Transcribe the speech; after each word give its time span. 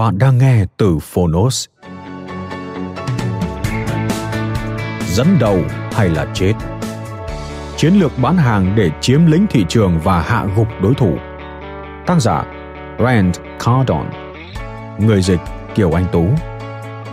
Bạn 0.00 0.18
đang 0.18 0.38
nghe 0.38 0.64
từ 0.76 0.98
Phonos. 0.98 1.66
Dẫn 5.08 5.36
đầu 5.40 5.58
hay 5.92 6.08
là 6.08 6.26
chết? 6.34 6.52
Chiến 7.76 7.94
lược 7.94 8.12
bán 8.18 8.36
hàng 8.36 8.76
để 8.76 8.90
chiếm 9.00 9.26
lĩnh 9.26 9.46
thị 9.50 9.64
trường 9.68 10.00
và 10.04 10.20
hạ 10.20 10.46
gục 10.56 10.66
đối 10.82 10.94
thủ. 10.94 11.16
Tác 12.06 12.20
giả 12.20 12.44
Rand 12.98 13.36
Cardon 13.64 14.10
Người 14.98 15.22
dịch 15.22 15.40
Kiều 15.74 15.92
Anh 15.98 16.06
Tú 16.12 16.26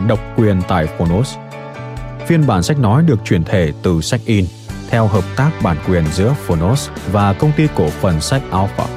Độc 0.08 0.20
quyền 0.38 0.62
tại 0.68 0.88
Phonos 0.98 1.36
Phiên 2.28 2.48
bản 2.48 2.64
sách 2.64 2.80
nói 2.80 3.04
được 3.04 3.20
chuyển 3.26 3.44
thể 3.44 3.72
từ 3.84 4.02
sách 4.02 4.22
in, 4.26 4.46
theo 4.90 5.08
hợp 5.08 5.24
tác 5.36 5.52
bản 5.64 5.78
quyền 5.88 6.04
giữa 6.14 6.36
Phonos 6.46 6.90
và 7.12 7.34
công 7.34 7.52
ty 7.58 7.68
cổ 7.76 7.88
phần 7.88 8.22
sách 8.22 8.42
Alpha. 8.52 8.97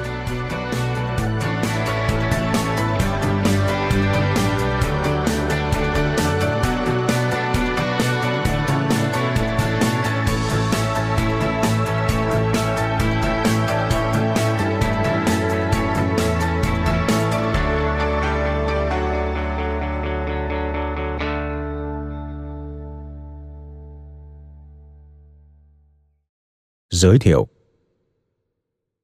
Giới 27.01 27.19
thiệu. 27.19 27.47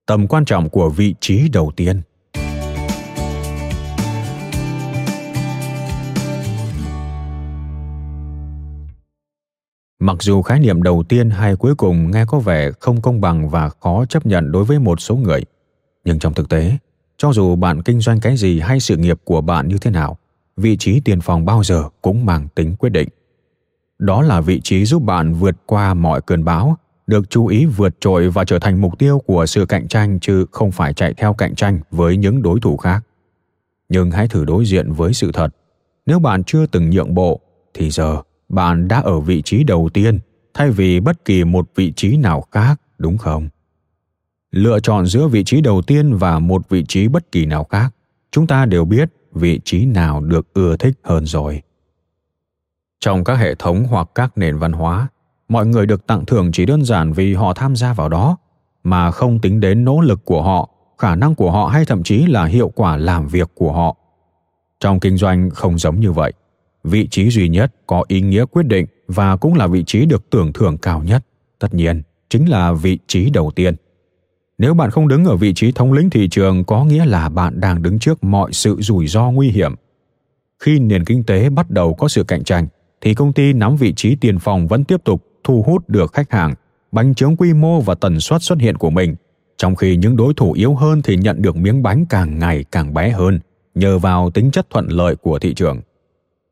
Tầm 0.07 0.27
quan 0.27 0.45
trọng 0.45 0.69
của 0.69 0.89
vị 0.89 1.15
trí 1.21 1.49
đầu 1.49 1.73
tiên. 1.77 2.03
Mặc 9.99 10.17
dù 10.21 10.43
khái 10.43 10.59
niệm 10.59 10.83
đầu 10.83 11.03
tiên 11.09 11.31
hay 11.31 11.57
cuối 11.57 11.75
cùng 11.75 12.11
nghe 12.11 12.25
có 12.29 12.39
vẻ 12.39 12.71
không 12.81 13.03
công 13.03 13.21
bằng 13.21 13.49
và 13.49 13.69
khó 13.69 14.05
chấp 14.07 14.27
nhận 14.27 14.53
đối 14.53 14.65
với 14.65 14.79
một 14.79 15.01
số 15.01 15.17
người, 15.17 15.41
nhưng 16.05 16.19
trong 16.19 16.35
thực 16.35 16.49
tế, 16.49 16.77
cho 17.17 17.33
dù 17.33 17.57
bạn 17.57 17.83
kinh 17.83 18.01
doanh 18.01 18.21
cái 18.21 18.37
gì 18.37 18.61
hay 18.61 18.81
sự 18.81 18.97
nghiệp 18.97 19.21
của 19.25 19.41
bạn 19.41 19.69
như 19.69 19.79
thế 19.79 19.91
nào, 19.91 20.19
vị 20.57 20.77
trí 20.77 21.01
tiền 21.01 21.21
phòng 21.21 21.45
bao 21.45 21.65
giờ 21.65 21.89
cũng 22.03 22.27
mang 22.27 22.49
tính 22.55 22.77
quyết 22.77 22.91
định. 22.91 23.09
Đó 23.99 24.23
là 24.23 24.41
vị 24.41 24.61
trí 24.61 24.85
giúp 24.85 25.03
bạn 25.03 25.35
vượt 25.35 25.57
qua 25.67 25.95
mọi 25.95 26.21
cơn 26.23 26.45
bão 26.45 26.77
được 27.07 27.31
chú 27.31 27.47
ý 27.47 27.67
vượt 27.67 28.01
trội 28.01 28.31
và 28.31 28.45
trở 28.45 28.59
thành 28.59 28.81
mục 28.81 28.99
tiêu 28.99 29.19
của 29.27 29.47
sự 29.47 29.67
cạnh 29.67 29.89
tranh 29.89 30.21
chứ 30.21 30.47
không 30.53 30.73
phải 30.73 30.93
chạy 30.93 31.15
theo 31.15 31.35
cạnh 31.35 31.55
tranh 31.55 31.81
với 31.91 32.17
những 32.17 32.43
đối 32.43 32.61
thủ 32.61 32.77
khác. 32.77 33.03
Nhưng 33.89 34.11
hãy 34.11 34.29
thử 34.29 34.45
đối 34.45 34.65
diện 34.67 34.93
với 34.93 35.15
sự 35.15 35.33
thật. 35.33 35.49
Nếu 36.07 36.19
bạn 36.19 36.45
chưa 36.45 36.67
từng 36.67 36.91
nhượng 36.91 37.15
bộ, 37.15 37.41
thì 37.75 37.91
giờ 37.91 38.23
bạn 38.49 38.89
đã 38.89 39.01
ở 39.01 39.21
vị 39.21 39.43
trí 39.43 39.65
đầu 39.65 39.89
tiên, 39.95 40.19
thay 40.55 40.71
vì 40.71 41.01
bất 41.01 41.25
kỳ 41.25 41.45
một 41.45 41.69
vị 41.75 41.93
trí 41.97 42.17
nào 42.17 42.45
khác, 42.51 42.81
đúng 42.99 43.19
không? 43.19 43.49
Lựa 44.51 44.81
chọn 44.81 45.07
giữa 45.07 45.29
vị 45.29 45.45
trí 45.45 45.61
đầu 45.61 45.83
tiên 45.83 46.15
và 46.15 46.39
một 46.39 46.69
vị 46.69 46.85
trí 46.89 47.09
bất 47.09 47.33
kỳ 47.33 47.47
nào 47.47 47.65
khác. 47.65 47.95
Chúng 48.31 48.47
ta 48.47 48.67
đều 48.67 48.85
biết 48.85 49.09
vị 49.33 49.61
trí 49.65 49.87
nào 49.87 50.21
được 50.21 50.55
ưa 50.55 50.77
thích 50.77 50.95
hơn 51.03 51.27
rồi. 51.27 51.63
Trong 53.01 53.25
các 53.25 53.35
hệ 53.35 53.55
thống 53.55 53.85
hoặc 53.85 54.09
các 54.15 54.39
nền 54.39 54.59
văn 54.59 54.73
hóa 54.73 55.09
mọi 55.49 55.67
người 55.67 55.87
được 55.87 56.07
tặng 56.07 56.27
thưởng 56.27 56.53
chỉ 56.53 56.67
đơn 56.67 56.85
giản 56.85 57.13
vì 57.13 57.35
họ 57.35 57.55
tham 57.55 57.77
gia 57.77 57.93
vào 57.93 58.09
đó, 58.09 58.37
mà 58.85 59.11
không 59.11 59.39
tính 59.39 59.61
đến 59.61 59.85
nỗ 59.85 60.01
lực 60.01 60.25
của 60.25 60.43
họ, 60.43 60.71
khả 60.99 61.17
năng 61.17 61.35
của 61.35 61.51
họ 61.51 61.67
hay 61.67 61.85
thậm 61.85 62.03
chí 62.03 62.27
là 62.27 62.45
hiệu 62.45 62.69
quả 62.69 62.97
làm 62.97 63.29
việc 63.29 63.51
của 63.55 63.73
họ. 63.73 63.97
Trong 64.81 65.01
kinh 65.01 65.17
doanh 65.17 65.51
không 65.51 65.79
giống 65.79 66.01
như 66.01 66.13
vậy. 66.13 66.33
Vị 66.85 67.09
trí 67.11 67.31
duy 67.31 67.49
nhất 67.49 67.75
có 67.87 68.05
ý 68.09 68.21
nghĩa 68.21 68.45
quyết 68.45 68.67
định 68.67 68.87
và 69.09 69.37
cũng 69.37 69.55
là 69.55 69.67
vị 69.67 69.85
trí 69.87 70.07
được 70.07 70.31
tưởng 70.31 70.53
thưởng 70.53 70.79
cao 70.79 71.03
nhất. 71.03 71.23
Tất 71.59 71.75
nhiên, 71.75 72.03
chính 72.29 72.49
là 72.49 72.73
vị 72.73 72.99
trí 73.07 73.31
đầu 73.31 73.51
tiên. 73.51 73.77
Nếu 74.59 74.75
bạn 74.75 74.91
không 74.91 75.09
đứng 75.09 75.25
ở 75.25 75.37
vị 75.37 75.55
trí 75.55 75.73
thống 75.73 75.93
lĩnh 75.93 76.11
thị 76.11 76.29
trường, 76.29 76.65
có 76.65 76.85
nghĩa 76.85 77.07
là 77.07 77.29
bạn 77.29 77.61
đang 77.61 77.83
đứng 77.83 77.99
trước 77.99 78.25
mọi 78.25 78.53
sự 78.53 78.77
rủi 78.81 79.07
ro 79.07 79.31
nguy 79.31 79.49
hiểm. 79.49 79.75
Khi 80.59 80.79
nền 80.79 81.05
kinh 81.05 81.25
tế 81.25 81.51
bắt 81.51 81.71
đầu 81.71 81.95
có 81.95 82.09
sự 82.09 82.25
cạnh 82.25 82.45
tranh, 82.45 82.67
thì 83.01 83.15
công 83.15 83.33
ty 83.33 83.53
nắm 83.53 83.77
vị 83.77 83.93
trí 83.97 84.17
tiền 84.17 84.39
phòng 84.39 84.67
vẫn 84.67 84.85
tiếp 84.85 85.05
tục 85.05 85.25
thu 85.47 85.63
hút 85.67 85.89
được 85.89 86.13
khách 86.13 86.33
hàng, 86.33 86.55
bánh 86.93 87.15
trướng 87.15 87.37
quy 87.37 87.53
mô 87.53 87.81
và 87.81 87.95
tần 87.95 88.21
suất 88.21 88.43
xuất 88.43 88.59
hiện 88.59 88.77
của 88.77 88.91
mình, 88.91 89.15
trong 89.57 89.77
khi 89.77 89.97
những 89.97 90.17
đối 90.17 90.35
thủ 90.35 90.53
yếu 90.53 90.75
hơn 90.75 91.03
thì 91.03 91.17
nhận 91.17 91.43
được 91.43 91.57
miếng 91.57 91.83
bánh 91.83 92.07
càng 92.07 92.39
ngày 92.39 92.65
càng 92.73 92.95
bé 92.95 93.11
hơn 93.11 93.41
nhờ 93.75 93.99
vào 93.99 94.31
tính 94.31 94.51
chất 94.51 94.71
thuận 94.71 94.89
lợi 94.89 95.17
của 95.17 95.39
thị 95.39 95.55
trường. 95.55 95.81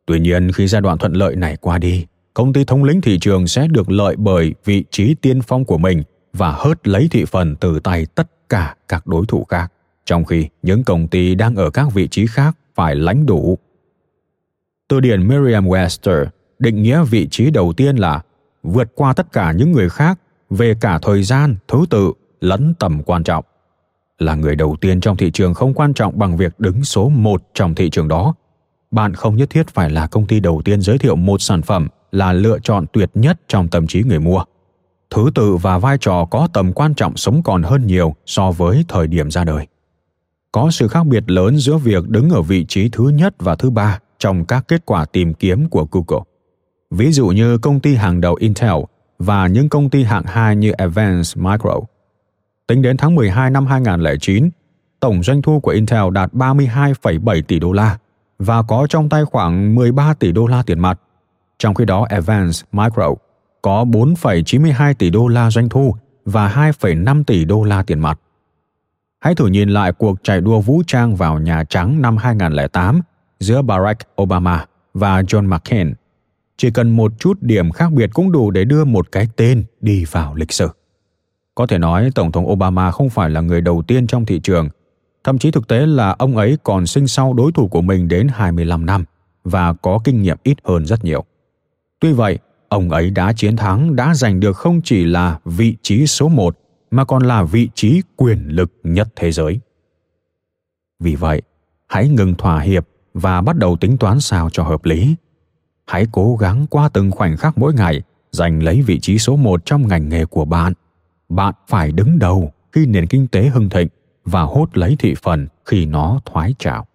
Tuy 0.06 0.21
nhiên, 0.21 0.53
khi 0.53 0.66
giai 0.66 0.82
đoạn 0.82 0.99
thuận 0.99 1.12
lợi 1.12 1.37
này 1.37 1.56
qua 1.60 1.78
đi, 1.78 2.06
công 2.34 2.53
ty 2.53 2.65
thống 2.65 2.84
lĩnh 2.84 3.00
thị 3.00 3.19
trường 3.19 3.47
sẽ 3.47 3.69
được 3.69 3.91
lợi 3.91 4.16
bởi 4.16 4.55
vị 4.65 4.84
trí 4.91 5.15
tiên 5.15 5.43
phong 5.43 5.65
của 5.65 5.78
mình 5.78 6.03
và 6.32 6.53
hớt 6.53 6.88
lấy 6.88 7.09
thị 7.11 7.25
phần 7.25 7.56
từ 7.56 7.81
tay 7.81 8.06
tất 8.15 8.31
cả 8.49 8.76
các 8.88 9.06
đối 9.06 9.26
thủ 9.26 9.44
khác, 9.44 9.72
trong 10.06 10.25
khi 10.25 10.49
những 10.62 10.84
công 10.84 11.09
ty 11.09 11.34
đang 11.34 11.56
ở 11.56 11.71
các 11.71 11.94
vị 11.94 12.09
trí 12.09 12.26
khác 12.26 12.56
phải 12.75 12.94
lãnh 12.94 13.26
đủ. 13.26 13.59
Từ 14.88 15.00
điển 15.00 15.28
Merriam-Webster 15.28 16.26
định 16.59 16.82
nghĩa 16.82 17.05
vị 17.05 17.28
trí 17.31 17.50
đầu 17.50 17.72
tiên 17.72 17.97
là 17.97 18.22
vượt 18.64 18.88
qua 18.94 19.12
tất 19.12 19.32
cả 19.32 19.52
những 19.52 19.72
người 19.72 19.88
khác 19.88 20.19
về 20.50 20.75
cả 20.80 20.98
thời 21.02 21.22
gian, 21.22 21.56
thứ 21.69 21.84
tự 21.91 22.12
lẫn 22.41 22.75
tầm 22.78 23.02
quan 23.02 23.25
trọng. 23.25 23.44
Là 24.19 24.34
người 24.34 24.56
đầu 24.56 24.76
tiên 24.81 25.00
trong 25.00 25.16
thị 25.16 25.31
trường 25.31 25.55
không 25.55 25.75
quan 25.75 25.94
trọng 25.94 26.19
bằng 26.19 26.37
việc 26.37 26.61
đứng 26.61 26.84
số 26.84 27.08
một 27.08 27.43
trong 27.55 27.75
thị 27.75 27.90
trường 27.90 28.08
đó. 28.08 28.34
Bạn 28.90 29.14
không 29.14 29.37
nhất 29.37 29.50
thiết 29.50 29.69
phải 29.69 29.90
là 29.90 30.06
công 30.06 30.26
ty 30.26 30.40
đầu 30.40 30.62
tiên 30.64 30.81
giới 30.81 30.99
thiệu 30.99 31.16
một 31.16 31.43
sản 31.43 31.62
phẩm 31.62 31.88
là 32.12 32.32
lựa 32.32 32.58
chọn 32.62 32.87
tuyệt 32.93 33.11
nhất 33.14 33.40
trong 33.49 33.69
tâm 33.69 33.87
trí 33.87 34.02
người 34.02 34.20
mua. 34.20 34.44
Thứ 35.11 35.31
tự 35.34 35.56
và 35.56 35.78
vai 35.78 35.99
trò 36.00 36.25
có 36.25 36.49
tầm 36.52 36.72
quan 36.72 36.94
trọng 36.94 37.16
sống 37.16 37.43
còn 37.43 37.62
hơn 37.62 37.87
nhiều 37.87 38.14
so 38.26 38.50
với 38.50 38.84
thời 38.88 39.06
điểm 39.06 39.31
ra 39.31 39.44
đời. 39.44 39.66
Có 40.52 40.70
sự 40.70 40.88
khác 40.88 41.06
biệt 41.06 41.31
lớn 41.31 41.58
giữa 41.58 41.76
việc 41.76 42.08
đứng 42.08 42.31
ở 42.31 42.43
vị 42.43 42.64
trí 42.69 42.88
thứ 42.88 43.08
nhất 43.08 43.34
và 43.38 43.55
thứ 43.55 43.70
ba 43.70 43.99
trong 44.19 44.44
các 44.44 44.69
kết 44.69 44.87
quả 44.87 45.05
tìm 45.05 45.34
kiếm 45.34 45.69
của 45.69 45.87
google 45.90 46.33
ví 46.96 47.12
dụ 47.12 47.29
như 47.29 47.58
công 47.58 47.81
ty 47.81 47.94
hàng 47.94 48.20
đầu 48.20 48.35
Intel 48.35 48.75
và 49.19 49.46
những 49.46 49.69
công 49.69 49.91
ty 49.91 50.05
hạng 50.05 50.25
2 50.26 50.56
như 50.56 50.70
Advanced 50.70 51.37
Micro. 51.37 51.81
Tính 52.67 52.82
đến 52.82 52.96
tháng 52.96 53.14
12 53.14 53.50
năm 53.50 53.67
2009, 53.67 54.50
tổng 55.00 55.23
doanh 55.23 55.43
thu 55.43 55.61
của 55.61 55.70
Intel 55.70 56.11
đạt 56.12 56.32
32,7 56.32 57.43
tỷ 57.43 57.58
đô 57.58 57.73
la 57.73 57.99
và 58.38 58.62
có 58.62 58.87
trong 58.91 59.08
tay 59.08 59.25
khoảng 59.25 59.75
13 59.75 60.14
tỷ 60.14 60.32
đô 60.32 60.46
la 60.46 60.62
tiền 60.67 60.81
mặt. 60.81 61.00
Trong 61.58 61.75
khi 61.75 61.85
đó 61.85 62.06
Advanced 62.08 62.64
Micro 62.73 63.08
có 63.62 63.85
4,92 63.85 64.94
tỷ 64.94 65.11
đô 65.11 65.29
la 65.29 65.50
doanh 65.50 65.69
thu 65.69 65.94
và 66.25 66.49
2,5 66.49 67.25
tỷ 67.25 67.44
đô 67.44 67.64
la 67.64 67.82
tiền 67.82 68.00
mặt. 68.00 68.20
Hãy 69.20 69.35
thử 69.35 69.47
nhìn 69.47 69.69
lại 69.69 69.93
cuộc 69.93 70.19
chạy 70.23 70.40
đua 70.40 70.61
vũ 70.61 70.82
trang 70.87 71.17
vào 71.17 71.38
Nhà 71.38 71.64
Trắng 71.64 72.02
năm 72.02 72.17
2008 72.17 73.00
giữa 73.40 73.62
Barack 73.62 74.23
Obama 74.23 74.67
và 74.94 75.23
John 75.23 75.49
McCain 75.49 75.94
chỉ 76.56 76.70
cần 76.70 76.90
một 76.90 77.12
chút 77.18 77.42
điểm 77.42 77.70
khác 77.70 77.92
biệt 77.92 78.10
cũng 78.14 78.32
đủ 78.32 78.50
để 78.50 78.64
đưa 78.64 78.84
một 78.84 79.12
cái 79.12 79.28
tên 79.36 79.64
đi 79.80 80.04
vào 80.04 80.34
lịch 80.34 80.52
sử. 80.52 80.68
Có 81.54 81.66
thể 81.66 81.78
nói 81.78 82.10
Tổng 82.14 82.32
thống 82.32 82.50
Obama 82.50 82.90
không 82.90 83.10
phải 83.10 83.30
là 83.30 83.40
người 83.40 83.60
đầu 83.60 83.82
tiên 83.86 84.06
trong 84.06 84.26
thị 84.26 84.40
trường, 84.40 84.68
thậm 85.24 85.38
chí 85.38 85.50
thực 85.50 85.68
tế 85.68 85.86
là 85.86 86.10
ông 86.18 86.36
ấy 86.36 86.58
còn 86.62 86.86
sinh 86.86 87.06
sau 87.06 87.32
đối 87.32 87.52
thủ 87.52 87.68
của 87.68 87.82
mình 87.82 88.08
đến 88.08 88.28
25 88.28 88.86
năm 88.86 89.04
và 89.44 89.72
có 89.72 90.00
kinh 90.04 90.22
nghiệm 90.22 90.36
ít 90.42 90.58
hơn 90.64 90.86
rất 90.86 91.04
nhiều. 91.04 91.24
Tuy 92.00 92.12
vậy, 92.12 92.38
ông 92.68 92.90
ấy 92.90 93.10
đã 93.10 93.32
chiến 93.32 93.56
thắng, 93.56 93.96
đã 93.96 94.14
giành 94.14 94.40
được 94.40 94.56
không 94.56 94.80
chỉ 94.84 95.04
là 95.04 95.38
vị 95.44 95.76
trí 95.82 96.06
số 96.06 96.28
một 96.28 96.58
mà 96.90 97.04
còn 97.04 97.22
là 97.22 97.42
vị 97.42 97.68
trí 97.74 98.02
quyền 98.16 98.48
lực 98.48 98.72
nhất 98.82 99.08
thế 99.16 99.32
giới. 99.32 99.60
Vì 101.00 101.14
vậy, 101.14 101.42
hãy 101.86 102.08
ngừng 102.08 102.34
thỏa 102.34 102.60
hiệp 102.60 102.88
và 103.14 103.40
bắt 103.40 103.56
đầu 103.56 103.76
tính 103.76 103.98
toán 103.98 104.20
sao 104.20 104.50
cho 104.50 104.62
hợp 104.62 104.84
lý. 104.84 105.14
Hãy 105.86 106.06
cố 106.12 106.36
gắng 106.36 106.66
qua 106.70 106.88
từng 106.88 107.10
khoảnh 107.10 107.36
khắc 107.36 107.58
mỗi 107.58 107.75
ngày 107.75 108.02
giành 108.31 108.62
lấy 108.62 108.82
vị 108.82 109.00
trí 109.00 109.19
số 109.19 109.36
một 109.36 109.66
trong 109.66 109.88
ngành 109.88 110.08
nghề 110.08 110.25
của 110.25 110.44
bạn. 110.44 110.72
Bạn 111.28 111.54
phải 111.69 111.92
đứng 111.92 112.19
đầu 112.19 112.52
khi 112.72 112.86
nền 112.86 113.06
kinh 113.06 113.28
tế 113.28 113.48
hưng 113.48 113.69
thịnh 113.69 113.88
và 114.25 114.42
hốt 114.42 114.76
lấy 114.76 114.96
thị 114.98 115.14
phần 115.22 115.48
khi 115.64 115.86
nó 115.86 116.20
thoái 116.25 116.54
trào. 116.58 116.86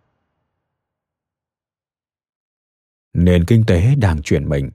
Nền 3.14 3.46
kinh 3.46 3.64
tế 3.68 3.96
đang 3.96 4.22
chuyển 4.22 4.50
mình. 4.50 4.70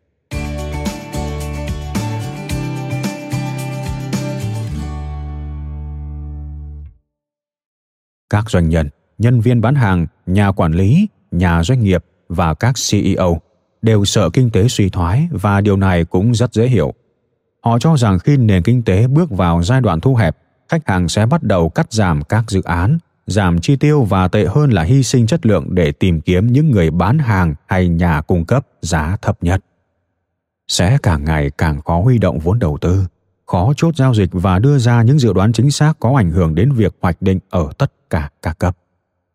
Các 8.30 8.50
doanh 8.50 8.68
nhân 8.68 8.88
nhân 9.18 9.40
viên 9.40 9.60
bán 9.60 9.74
hàng, 9.74 10.06
nhà 10.26 10.52
quản 10.52 10.72
lý, 10.72 11.08
nhà 11.30 11.62
doanh 11.62 11.80
nghiệp 11.80 12.04
và 12.28 12.54
các 12.54 12.74
CEO 12.90 13.40
đều 13.84 14.04
sợ 14.04 14.30
kinh 14.30 14.50
tế 14.50 14.68
suy 14.68 14.88
thoái 14.88 15.28
và 15.30 15.60
điều 15.60 15.76
này 15.76 16.04
cũng 16.04 16.34
rất 16.34 16.52
dễ 16.52 16.66
hiểu. 16.66 16.94
Họ 17.60 17.78
cho 17.78 17.96
rằng 17.96 18.18
khi 18.18 18.36
nền 18.36 18.62
kinh 18.62 18.82
tế 18.82 19.06
bước 19.06 19.30
vào 19.30 19.62
giai 19.62 19.80
đoạn 19.80 20.00
thu 20.00 20.14
hẹp, 20.14 20.36
khách 20.68 20.88
hàng 20.88 21.08
sẽ 21.08 21.26
bắt 21.26 21.42
đầu 21.42 21.68
cắt 21.68 21.92
giảm 21.92 22.22
các 22.22 22.50
dự 22.50 22.62
án, 22.62 22.98
giảm 23.26 23.60
chi 23.60 23.76
tiêu 23.76 24.02
và 24.02 24.28
tệ 24.28 24.46
hơn 24.46 24.70
là 24.70 24.82
hy 24.82 25.02
sinh 25.02 25.26
chất 25.26 25.46
lượng 25.46 25.74
để 25.74 25.92
tìm 25.92 26.20
kiếm 26.20 26.52
những 26.52 26.70
người 26.70 26.90
bán 26.90 27.18
hàng 27.18 27.54
hay 27.66 27.88
nhà 27.88 28.20
cung 28.20 28.44
cấp 28.44 28.66
giá 28.82 29.16
thấp 29.22 29.38
nhất. 29.42 29.64
Sẽ 30.68 30.98
càng 31.02 31.24
ngày 31.24 31.50
càng 31.58 31.80
khó 31.82 32.00
huy 32.00 32.18
động 32.18 32.38
vốn 32.38 32.58
đầu 32.58 32.78
tư, 32.80 33.04
khó 33.46 33.72
chốt 33.76 33.96
giao 33.96 34.14
dịch 34.14 34.30
và 34.32 34.58
đưa 34.58 34.78
ra 34.78 35.02
những 35.02 35.18
dự 35.18 35.32
đoán 35.32 35.52
chính 35.52 35.70
xác 35.70 35.92
có 36.00 36.14
ảnh 36.16 36.30
hưởng 36.30 36.54
đến 36.54 36.72
việc 36.72 36.94
hoạch 37.00 37.22
định 37.22 37.38
ở 37.50 37.68
tất 37.78 37.92
cả 38.10 38.30
các 38.42 38.58
cấp 38.58 38.76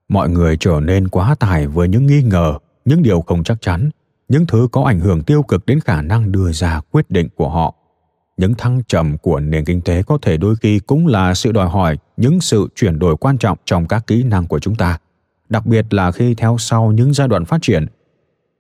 mọi 0.09 0.29
người 0.29 0.57
trở 0.59 0.79
nên 0.79 1.07
quá 1.07 1.35
tải 1.35 1.67
với 1.67 1.87
những 1.87 2.07
nghi 2.07 2.21
ngờ 2.23 2.53
những 2.85 3.03
điều 3.03 3.21
không 3.21 3.43
chắc 3.43 3.61
chắn 3.61 3.89
những 4.29 4.45
thứ 4.45 4.67
có 4.71 4.83
ảnh 4.83 4.99
hưởng 4.99 5.23
tiêu 5.23 5.43
cực 5.43 5.65
đến 5.65 5.79
khả 5.79 6.01
năng 6.01 6.31
đưa 6.31 6.51
ra 6.51 6.81
quyết 6.91 7.11
định 7.11 7.27
của 7.35 7.49
họ. 7.49 7.75
Những 8.37 8.53
thăng 8.53 8.83
trầm 8.87 9.17
của 9.17 9.39
nền 9.39 9.65
kinh 9.65 9.81
tế 9.81 10.03
có 10.03 10.17
thể 10.21 10.37
đôi 10.37 10.55
khi 10.55 10.79
cũng 10.79 11.07
là 11.07 11.33
sự 11.33 11.51
đòi 11.51 11.69
hỏi, 11.69 11.97
những 12.17 12.41
sự 12.41 12.67
chuyển 12.75 12.99
đổi 12.99 13.17
quan 13.17 13.37
trọng 13.37 13.57
trong 13.65 13.87
các 13.87 14.07
kỹ 14.07 14.23
năng 14.23 14.47
của 14.47 14.59
chúng 14.59 14.75
ta, 14.75 14.97
đặc 15.49 15.65
biệt 15.65 15.93
là 15.93 16.11
khi 16.11 16.35
theo 16.35 16.57
sau 16.59 16.91
những 16.91 17.13
giai 17.13 17.27
đoạn 17.27 17.45
phát 17.45 17.61
triển. 17.61 17.85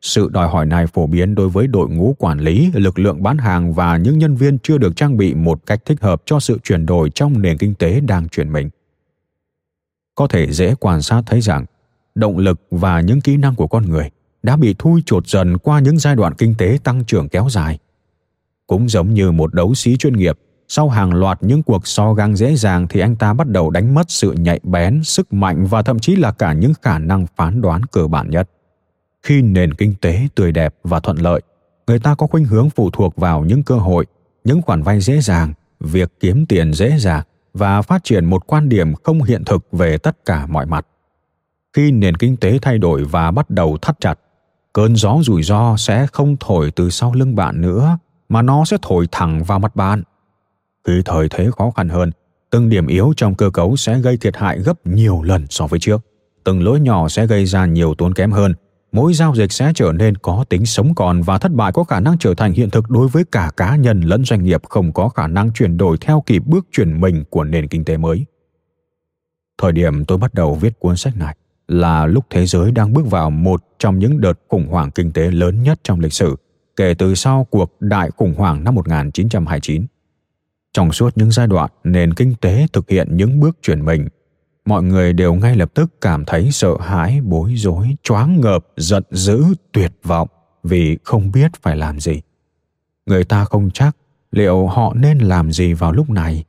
Sự 0.01 0.29
đòi 0.29 0.47
hỏi 0.47 0.65
này 0.65 0.87
phổ 0.87 1.07
biến 1.07 1.35
đối 1.35 1.49
với 1.49 1.67
đội 1.67 1.89
ngũ 1.89 2.15
quản 2.19 2.39
lý, 2.39 2.71
lực 2.73 2.99
lượng 2.99 3.23
bán 3.23 3.37
hàng 3.37 3.73
và 3.73 3.97
những 3.97 4.17
nhân 4.17 4.35
viên 4.35 4.59
chưa 4.59 4.77
được 4.77 4.95
trang 4.95 5.17
bị 5.17 5.33
một 5.33 5.65
cách 5.65 5.85
thích 5.85 6.01
hợp 6.01 6.21
cho 6.25 6.39
sự 6.39 6.59
chuyển 6.63 6.85
đổi 6.85 7.09
trong 7.09 7.41
nền 7.41 7.57
kinh 7.57 7.75
tế 7.75 7.99
đang 7.99 8.29
chuyển 8.29 8.53
mình. 8.53 8.69
Có 10.15 10.27
thể 10.27 10.51
dễ 10.51 10.75
quan 10.75 11.01
sát 11.01 11.21
thấy 11.25 11.41
rằng, 11.41 11.65
động 12.15 12.37
lực 12.37 12.61
và 12.71 13.01
những 13.01 13.21
kỹ 13.21 13.37
năng 13.37 13.55
của 13.55 13.67
con 13.67 13.85
người 13.85 14.09
đã 14.43 14.55
bị 14.57 14.75
thui 14.79 15.03
chột 15.05 15.27
dần 15.27 15.57
qua 15.57 15.79
những 15.79 15.99
giai 15.99 16.15
đoạn 16.15 16.33
kinh 16.33 16.55
tế 16.57 16.77
tăng 16.83 17.03
trưởng 17.05 17.29
kéo 17.29 17.47
dài. 17.49 17.79
Cũng 18.67 18.89
giống 18.89 19.13
như 19.13 19.31
một 19.31 19.53
đấu 19.53 19.75
sĩ 19.75 19.97
chuyên 19.97 20.17
nghiệp, 20.17 20.39
sau 20.67 20.89
hàng 20.89 21.13
loạt 21.13 21.37
những 21.41 21.63
cuộc 21.63 21.87
so 21.87 22.13
găng 22.13 22.35
dễ 22.35 22.55
dàng 22.55 22.87
thì 22.87 22.99
anh 22.99 23.15
ta 23.15 23.33
bắt 23.33 23.47
đầu 23.47 23.69
đánh 23.69 23.93
mất 23.93 24.11
sự 24.11 24.31
nhạy 24.31 24.59
bén, 24.63 25.03
sức 25.03 25.33
mạnh 25.33 25.65
và 25.65 25.81
thậm 25.81 25.99
chí 25.99 26.15
là 26.15 26.31
cả 26.31 26.53
những 26.53 26.73
khả 26.81 26.99
năng 26.99 27.25
phán 27.35 27.61
đoán 27.61 27.81
cơ 27.85 28.07
bản 28.07 28.29
nhất. 28.29 28.49
Khi 29.23 29.41
nền 29.41 29.73
kinh 29.73 29.95
tế 30.01 30.27
tươi 30.35 30.51
đẹp 30.51 30.75
và 30.83 30.99
thuận 30.99 31.17
lợi, 31.17 31.41
người 31.87 31.99
ta 31.99 32.15
có 32.15 32.27
khuynh 32.27 32.45
hướng 32.45 32.69
phụ 32.69 32.89
thuộc 32.89 33.15
vào 33.15 33.43
những 33.43 33.63
cơ 33.63 33.75
hội, 33.75 34.05
những 34.43 34.61
khoản 34.61 34.81
vay 34.81 35.01
dễ 35.01 35.21
dàng, 35.21 35.53
việc 35.79 36.11
kiếm 36.19 36.45
tiền 36.45 36.73
dễ 36.73 36.97
dàng 36.97 37.23
và 37.53 37.81
phát 37.81 38.03
triển 38.03 38.25
một 38.25 38.47
quan 38.47 38.69
điểm 38.69 38.93
không 38.95 39.23
hiện 39.23 39.43
thực 39.45 39.67
về 39.71 39.97
tất 39.97 40.25
cả 40.25 40.45
mọi 40.45 40.65
mặt 40.65 40.85
khi 41.73 41.91
nền 41.91 42.17
kinh 42.17 42.37
tế 42.37 42.59
thay 42.61 42.77
đổi 42.77 43.03
và 43.03 43.31
bắt 43.31 43.49
đầu 43.49 43.77
thắt 43.81 43.99
chặt 43.99 44.19
cơn 44.73 44.95
gió 44.95 45.17
rủi 45.23 45.43
ro 45.43 45.77
sẽ 45.77 46.07
không 46.07 46.37
thổi 46.39 46.71
từ 46.71 46.89
sau 46.89 47.13
lưng 47.13 47.35
bạn 47.35 47.61
nữa, 47.61 47.97
mà 48.29 48.41
nó 48.41 48.65
sẽ 48.65 48.77
thổi 48.81 49.07
thẳng 49.11 49.43
vào 49.43 49.59
mặt 49.59 49.75
bạn. 49.75 50.03
Khi 50.87 51.01
thời 51.05 51.29
thế 51.29 51.49
khó 51.57 51.71
khăn 51.71 51.89
hơn, 51.89 52.11
từng 52.49 52.69
điểm 52.69 52.87
yếu 52.87 53.13
trong 53.17 53.35
cơ 53.35 53.49
cấu 53.49 53.75
sẽ 53.75 53.99
gây 53.99 54.17
thiệt 54.17 54.37
hại 54.37 54.59
gấp 54.59 54.87
nhiều 54.87 55.21
lần 55.21 55.45
so 55.49 55.67
với 55.67 55.79
trước. 55.79 56.01
Từng 56.43 56.63
lỗi 56.63 56.79
nhỏ 56.79 57.09
sẽ 57.09 57.25
gây 57.25 57.45
ra 57.45 57.65
nhiều 57.65 57.93
tốn 57.97 58.13
kém 58.13 58.31
hơn. 58.31 58.53
Mỗi 58.91 59.13
giao 59.13 59.35
dịch 59.35 59.51
sẽ 59.51 59.71
trở 59.75 59.91
nên 59.91 60.17
có 60.17 60.45
tính 60.49 60.65
sống 60.65 60.95
còn 60.95 61.21
và 61.21 61.37
thất 61.37 61.51
bại 61.51 61.71
có 61.71 61.83
khả 61.83 61.99
năng 61.99 62.17
trở 62.17 62.33
thành 62.33 62.53
hiện 62.53 62.69
thực 62.69 62.89
đối 62.89 63.07
với 63.07 63.23
cả 63.31 63.51
cá 63.57 63.75
nhân 63.75 64.01
lẫn 64.01 64.25
doanh 64.25 64.43
nghiệp 64.43 64.61
không 64.69 64.93
có 64.93 65.09
khả 65.09 65.27
năng 65.27 65.53
chuyển 65.53 65.77
đổi 65.77 65.97
theo 65.97 66.23
kịp 66.25 66.43
bước 66.45 66.67
chuyển 66.71 67.01
mình 67.01 67.23
của 67.29 67.43
nền 67.43 67.67
kinh 67.67 67.85
tế 67.85 67.97
mới. 67.97 68.25
Thời 69.57 69.71
điểm 69.71 70.05
tôi 70.05 70.17
bắt 70.17 70.33
đầu 70.33 70.55
viết 70.55 70.79
cuốn 70.79 70.95
sách 70.95 71.17
này 71.17 71.35
là 71.69 72.05
lúc 72.05 72.25
thế 72.29 72.45
giới 72.45 72.71
đang 72.71 72.93
bước 72.93 73.09
vào 73.09 73.29
một 73.29 73.63
trong 73.79 73.99
những 73.99 74.21
đợt 74.21 74.39
khủng 74.47 74.67
hoảng 74.67 74.91
kinh 74.91 75.11
tế 75.11 75.31
lớn 75.31 75.63
nhất 75.63 75.79
trong 75.83 75.99
lịch 75.99 76.13
sử, 76.13 76.35
kể 76.75 76.93
từ 76.93 77.15
sau 77.15 77.47
cuộc 77.49 77.75
đại 77.79 78.11
khủng 78.17 78.33
hoảng 78.37 78.63
năm 78.63 78.75
1929. 78.75 79.85
Trong 80.73 80.91
suốt 80.91 81.17
những 81.17 81.31
giai 81.31 81.47
đoạn 81.47 81.71
nền 81.83 82.13
kinh 82.13 82.35
tế 82.35 82.67
thực 82.73 82.89
hiện 82.89 83.17
những 83.17 83.39
bước 83.39 83.57
chuyển 83.61 83.85
mình, 83.85 84.07
mọi 84.65 84.83
người 84.83 85.13
đều 85.13 85.33
ngay 85.33 85.55
lập 85.55 85.71
tức 85.73 86.01
cảm 86.01 86.25
thấy 86.25 86.51
sợ 86.51 86.77
hãi, 86.79 87.21
bối 87.23 87.53
rối, 87.55 87.95
choáng 88.03 88.41
ngợp, 88.41 88.65
giận 88.77 89.03
dữ, 89.11 89.43
tuyệt 89.71 89.91
vọng 90.03 90.27
vì 90.63 90.97
không 91.03 91.31
biết 91.31 91.51
phải 91.61 91.77
làm 91.77 91.99
gì 91.99 92.21
người 93.09 93.23
ta 93.23 93.45
không 93.45 93.69
chắc 93.73 93.95
liệu 94.31 94.67
họ 94.67 94.93
nên 94.93 95.17
làm 95.17 95.51
gì 95.51 95.73
vào 95.73 95.91
lúc 95.91 96.09
này 96.09 96.43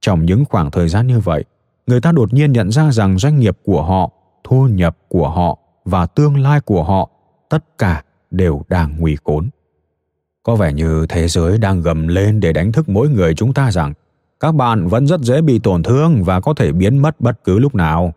trong 0.00 0.26
những 0.26 0.44
khoảng 0.44 0.70
thời 0.70 0.88
gian 0.88 1.06
như 1.06 1.18
vậy, 1.18 1.44
người 1.86 2.00
ta 2.00 2.12
đột 2.12 2.32
nhiên 2.32 2.52
nhận 2.52 2.70
ra 2.70 2.92
rằng 2.92 3.18
doanh 3.18 3.40
nghiệp 3.40 3.58
của 3.64 3.82
họ 3.82 4.10
thu 4.48 4.68
nhập 4.68 4.96
của 5.08 5.28
họ 5.28 5.58
và 5.84 6.06
tương 6.06 6.36
lai 6.36 6.60
của 6.60 6.82
họ, 6.82 7.10
tất 7.48 7.78
cả 7.78 8.02
đều 8.30 8.62
đang 8.68 8.96
nguy 8.98 9.16
khốn. 9.24 9.48
Có 10.42 10.56
vẻ 10.56 10.72
như 10.72 11.06
thế 11.08 11.28
giới 11.28 11.58
đang 11.58 11.82
gầm 11.82 12.08
lên 12.08 12.40
để 12.40 12.52
đánh 12.52 12.72
thức 12.72 12.88
mỗi 12.88 13.08
người 13.08 13.34
chúng 13.34 13.54
ta 13.54 13.70
rằng 13.70 13.92
các 14.40 14.52
bạn 14.52 14.88
vẫn 14.88 15.06
rất 15.06 15.20
dễ 15.20 15.42
bị 15.42 15.58
tổn 15.58 15.82
thương 15.82 16.22
và 16.24 16.40
có 16.40 16.54
thể 16.54 16.72
biến 16.72 16.98
mất 16.98 17.20
bất 17.20 17.44
cứ 17.44 17.58
lúc 17.58 17.74
nào. 17.74 18.12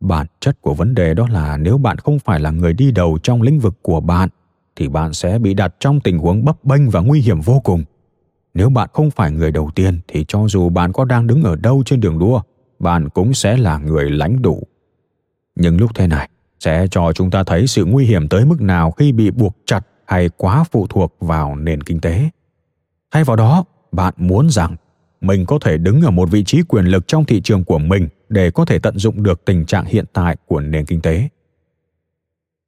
Bản 0.00 0.26
chất 0.40 0.62
của 0.62 0.74
vấn 0.74 0.94
đề 0.94 1.14
đó 1.14 1.28
là 1.30 1.56
nếu 1.56 1.78
bạn 1.78 1.96
không 1.96 2.18
phải 2.18 2.40
là 2.40 2.50
người 2.50 2.72
đi 2.72 2.90
đầu 2.90 3.18
trong 3.22 3.42
lĩnh 3.42 3.58
vực 3.58 3.74
của 3.82 4.00
bạn, 4.00 4.28
thì 4.76 4.88
bạn 4.88 5.12
sẽ 5.12 5.38
bị 5.38 5.54
đặt 5.54 5.74
trong 5.80 6.00
tình 6.00 6.18
huống 6.18 6.44
bấp 6.44 6.64
bênh 6.64 6.90
và 6.90 7.00
nguy 7.00 7.20
hiểm 7.20 7.40
vô 7.40 7.60
cùng. 7.64 7.84
Nếu 8.54 8.70
bạn 8.70 8.88
không 8.92 9.10
phải 9.10 9.30
người 9.30 9.52
đầu 9.52 9.70
tiên, 9.74 10.00
thì 10.08 10.24
cho 10.28 10.48
dù 10.48 10.68
bạn 10.68 10.92
có 10.92 11.04
đang 11.04 11.26
đứng 11.26 11.42
ở 11.42 11.56
đâu 11.56 11.82
trên 11.86 12.00
đường 12.00 12.18
đua, 12.18 12.40
bạn 12.78 13.08
cũng 13.08 13.34
sẽ 13.34 13.56
là 13.56 13.78
người 13.78 14.10
lãnh 14.10 14.42
đủ 14.42 14.62
nhưng 15.58 15.80
lúc 15.80 15.90
thế 15.94 16.06
này, 16.06 16.28
sẽ 16.60 16.86
cho 16.90 17.12
chúng 17.12 17.30
ta 17.30 17.44
thấy 17.44 17.66
sự 17.66 17.84
nguy 17.84 18.04
hiểm 18.04 18.28
tới 18.28 18.44
mức 18.44 18.60
nào 18.60 18.90
khi 18.90 19.12
bị 19.12 19.30
buộc 19.30 19.56
chặt 19.66 19.86
hay 20.06 20.28
quá 20.36 20.64
phụ 20.70 20.86
thuộc 20.86 21.14
vào 21.20 21.56
nền 21.56 21.82
kinh 21.82 22.00
tế. 22.00 22.30
Thay 23.10 23.24
vào 23.24 23.36
đó, 23.36 23.64
bạn 23.92 24.14
muốn 24.16 24.50
rằng 24.50 24.76
mình 25.20 25.46
có 25.46 25.58
thể 25.58 25.78
đứng 25.78 26.02
ở 26.02 26.10
một 26.10 26.30
vị 26.30 26.44
trí 26.44 26.62
quyền 26.62 26.84
lực 26.84 27.08
trong 27.08 27.24
thị 27.24 27.40
trường 27.40 27.64
của 27.64 27.78
mình 27.78 28.08
để 28.28 28.50
có 28.50 28.64
thể 28.64 28.78
tận 28.78 28.98
dụng 28.98 29.22
được 29.22 29.44
tình 29.44 29.66
trạng 29.66 29.84
hiện 29.84 30.04
tại 30.12 30.36
của 30.46 30.60
nền 30.60 30.86
kinh 30.86 31.00
tế. 31.00 31.28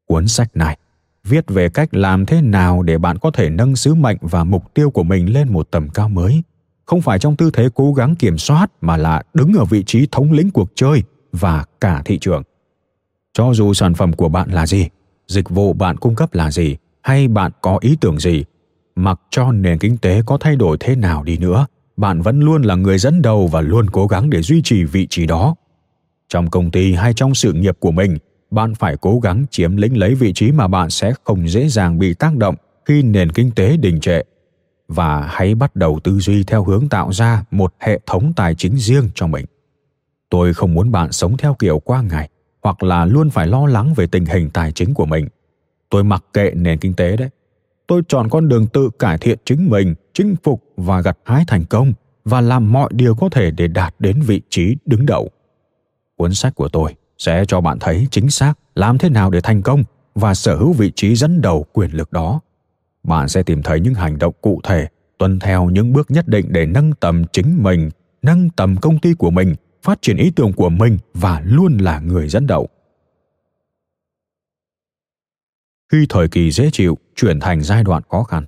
Cuốn 0.06 0.28
sách 0.28 0.56
này 0.56 0.76
viết 1.24 1.44
về 1.48 1.68
cách 1.68 1.94
làm 1.94 2.26
thế 2.26 2.42
nào 2.42 2.82
để 2.82 2.98
bạn 2.98 3.18
có 3.18 3.30
thể 3.30 3.50
nâng 3.50 3.76
sứ 3.76 3.94
mệnh 3.94 4.16
và 4.20 4.44
mục 4.44 4.74
tiêu 4.74 4.90
của 4.90 5.02
mình 5.02 5.32
lên 5.32 5.52
một 5.52 5.70
tầm 5.70 5.88
cao 5.88 6.08
mới. 6.08 6.42
Không 6.86 7.00
phải 7.00 7.18
trong 7.18 7.36
tư 7.36 7.50
thế 7.52 7.68
cố 7.74 7.92
gắng 7.92 8.14
kiểm 8.14 8.38
soát 8.38 8.70
mà 8.80 8.96
là 8.96 9.22
đứng 9.34 9.52
ở 9.52 9.64
vị 9.64 9.84
trí 9.86 10.06
thống 10.12 10.32
lĩnh 10.32 10.50
cuộc 10.50 10.72
chơi 10.74 11.02
và 11.32 11.64
cả 11.80 12.02
thị 12.04 12.18
trường 12.18 12.42
cho 13.32 13.54
dù 13.54 13.74
sản 13.74 13.94
phẩm 13.94 14.12
của 14.12 14.28
bạn 14.28 14.50
là 14.50 14.66
gì, 14.66 14.88
dịch 15.26 15.50
vụ 15.50 15.72
bạn 15.72 15.96
cung 15.96 16.14
cấp 16.14 16.34
là 16.34 16.50
gì, 16.50 16.76
hay 17.02 17.28
bạn 17.28 17.52
có 17.60 17.78
ý 17.80 17.96
tưởng 18.00 18.18
gì, 18.18 18.44
mặc 18.94 19.20
cho 19.30 19.52
nền 19.52 19.78
kinh 19.78 19.96
tế 19.96 20.22
có 20.26 20.38
thay 20.38 20.56
đổi 20.56 20.76
thế 20.80 20.96
nào 20.96 21.22
đi 21.22 21.38
nữa, 21.38 21.66
bạn 21.96 22.22
vẫn 22.22 22.40
luôn 22.40 22.62
là 22.62 22.74
người 22.74 22.98
dẫn 22.98 23.22
đầu 23.22 23.46
và 23.46 23.60
luôn 23.60 23.90
cố 23.90 24.06
gắng 24.06 24.30
để 24.30 24.42
duy 24.42 24.62
trì 24.62 24.84
vị 24.84 25.06
trí 25.10 25.26
đó. 25.26 25.54
Trong 26.28 26.50
công 26.50 26.70
ty 26.70 26.92
hay 26.92 27.14
trong 27.14 27.34
sự 27.34 27.52
nghiệp 27.52 27.76
của 27.80 27.90
mình, 27.90 28.18
bạn 28.50 28.74
phải 28.74 28.96
cố 28.96 29.20
gắng 29.20 29.46
chiếm 29.50 29.76
lĩnh 29.76 29.98
lấy 29.98 30.14
vị 30.14 30.32
trí 30.32 30.52
mà 30.52 30.68
bạn 30.68 30.90
sẽ 30.90 31.12
không 31.24 31.48
dễ 31.48 31.68
dàng 31.68 31.98
bị 31.98 32.14
tác 32.14 32.36
động 32.36 32.54
khi 32.84 33.02
nền 33.02 33.32
kinh 33.32 33.50
tế 33.50 33.76
đình 33.76 34.00
trệ. 34.00 34.22
Và 34.88 35.28
hãy 35.30 35.54
bắt 35.54 35.76
đầu 35.76 36.00
tư 36.04 36.18
duy 36.18 36.44
theo 36.44 36.64
hướng 36.64 36.88
tạo 36.88 37.12
ra 37.12 37.44
một 37.50 37.74
hệ 37.78 38.00
thống 38.06 38.32
tài 38.36 38.54
chính 38.54 38.76
riêng 38.76 39.08
cho 39.14 39.26
mình. 39.26 39.46
Tôi 40.30 40.54
không 40.54 40.74
muốn 40.74 40.92
bạn 40.92 41.12
sống 41.12 41.36
theo 41.36 41.54
kiểu 41.54 41.78
qua 41.78 42.02
ngày 42.02 42.28
hoặc 42.62 42.82
là 42.82 43.04
luôn 43.04 43.30
phải 43.30 43.46
lo 43.46 43.66
lắng 43.66 43.94
về 43.94 44.06
tình 44.06 44.24
hình 44.24 44.50
tài 44.50 44.72
chính 44.72 44.94
của 44.94 45.06
mình. 45.06 45.28
Tôi 45.90 46.04
mặc 46.04 46.24
kệ 46.32 46.50
nền 46.54 46.78
kinh 46.78 46.94
tế 46.94 47.16
đấy. 47.16 47.28
Tôi 47.86 48.02
chọn 48.08 48.28
con 48.30 48.48
đường 48.48 48.66
tự 48.66 48.90
cải 48.98 49.18
thiện 49.18 49.38
chính 49.44 49.70
mình, 49.70 49.94
chinh 50.14 50.34
phục 50.42 50.62
và 50.76 51.00
gặt 51.00 51.18
hái 51.24 51.44
thành 51.46 51.64
công 51.64 51.92
và 52.24 52.40
làm 52.40 52.72
mọi 52.72 52.90
điều 52.92 53.14
có 53.14 53.28
thể 53.28 53.50
để 53.50 53.68
đạt 53.68 53.94
đến 53.98 54.20
vị 54.20 54.40
trí 54.48 54.76
đứng 54.86 55.06
đầu. 55.06 55.30
Cuốn 56.16 56.34
sách 56.34 56.54
của 56.54 56.68
tôi 56.68 56.94
sẽ 57.18 57.44
cho 57.48 57.60
bạn 57.60 57.78
thấy 57.78 58.08
chính 58.10 58.30
xác 58.30 58.54
làm 58.74 58.98
thế 58.98 59.08
nào 59.08 59.30
để 59.30 59.40
thành 59.40 59.62
công 59.62 59.84
và 60.14 60.34
sở 60.34 60.56
hữu 60.56 60.72
vị 60.72 60.92
trí 60.96 61.14
dẫn 61.14 61.40
đầu 61.40 61.66
quyền 61.72 61.90
lực 61.90 62.12
đó. 62.12 62.40
Bạn 63.02 63.28
sẽ 63.28 63.42
tìm 63.42 63.62
thấy 63.62 63.80
những 63.80 63.94
hành 63.94 64.18
động 64.18 64.34
cụ 64.40 64.60
thể, 64.64 64.88
tuân 65.18 65.38
theo 65.38 65.70
những 65.70 65.92
bước 65.92 66.10
nhất 66.10 66.28
định 66.28 66.46
để 66.48 66.66
nâng 66.66 66.92
tầm 66.92 67.24
chính 67.32 67.62
mình, 67.62 67.90
nâng 68.22 68.50
tầm 68.50 68.76
công 68.76 68.98
ty 68.98 69.14
của 69.14 69.30
mình 69.30 69.54
phát 69.82 70.02
triển 70.02 70.16
ý 70.16 70.30
tưởng 70.36 70.52
của 70.52 70.68
mình 70.68 70.98
và 71.14 71.42
luôn 71.44 71.78
là 71.78 72.00
người 72.00 72.28
dẫn 72.28 72.46
đầu. 72.46 72.68
Khi 75.92 76.06
thời 76.08 76.28
kỳ 76.28 76.50
dễ 76.50 76.70
chịu, 76.72 76.98
chuyển 77.16 77.40
thành 77.40 77.62
giai 77.62 77.84
đoạn 77.84 78.02
khó 78.08 78.22
khăn. 78.22 78.46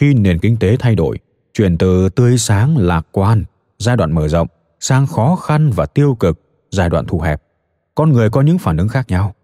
Khi 0.00 0.14
nền 0.14 0.38
kinh 0.38 0.56
tế 0.56 0.76
thay 0.78 0.94
đổi, 0.94 1.18
chuyển 1.52 1.78
từ 1.78 2.08
tươi 2.08 2.38
sáng 2.38 2.76
lạc 2.76 3.06
quan, 3.12 3.44
giai 3.78 3.96
đoạn 3.96 4.12
mở 4.12 4.28
rộng, 4.28 4.48
sang 4.80 5.06
khó 5.06 5.36
khăn 5.36 5.70
và 5.70 5.86
tiêu 5.86 6.14
cực, 6.14 6.40
giai 6.70 6.90
đoạn 6.90 7.04
thu 7.06 7.20
hẹp, 7.20 7.42
con 7.94 8.12
người 8.12 8.30
có 8.30 8.40
những 8.40 8.58
phản 8.58 8.76
ứng 8.76 8.88
khác 8.88 9.08
nhau. 9.08 9.34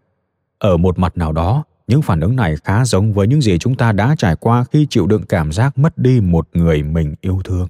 Ở 0.58 0.76
một 0.76 0.98
mặt 0.98 1.16
nào 1.16 1.32
đó 1.32 1.64
những 1.90 2.02
phản 2.02 2.20
ứng 2.20 2.36
này 2.36 2.56
khá 2.64 2.84
giống 2.84 3.12
với 3.12 3.26
những 3.26 3.42
gì 3.42 3.58
chúng 3.58 3.74
ta 3.74 3.92
đã 3.92 4.14
trải 4.18 4.36
qua 4.36 4.64
khi 4.72 4.86
chịu 4.90 5.06
đựng 5.06 5.22
cảm 5.28 5.52
giác 5.52 5.78
mất 5.78 5.98
đi 5.98 6.20
một 6.20 6.48
người 6.52 6.82
mình 6.82 7.14
yêu 7.20 7.40
thương. 7.44 7.68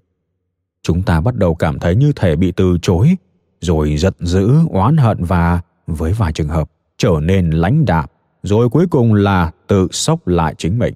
Chúng 0.82 1.02
ta 1.02 1.20
bắt 1.20 1.36
đầu 1.36 1.54
cảm 1.54 1.78
thấy 1.78 1.96
như 1.96 2.12
thể 2.16 2.36
bị 2.36 2.52
từ 2.52 2.78
chối, 2.82 3.16
rồi 3.60 3.96
giận 3.96 4.14
dữ, 4.20 4.50
oán 4.68 4.96
hận 4.96 5.24
và, 5.24 5.60
với 5.86 6.12
vài 6.12 6.32
trường 6.32 6.48
hợp, 6.48 6.70
trở 6.98 7.12
nên 7.22 7.50
lãnh 7.50 7.84
đạm, 7.84 8.04
rồi 8.42 8.68
cuối 8.68 8.86
cùng 8.90 9.14
là 9.14 9.50
tự 9.66 9.88
sốc 9.90 10.26
lại 10.28 10.54
chính 10.58 10.78
mình. 10.78 10.94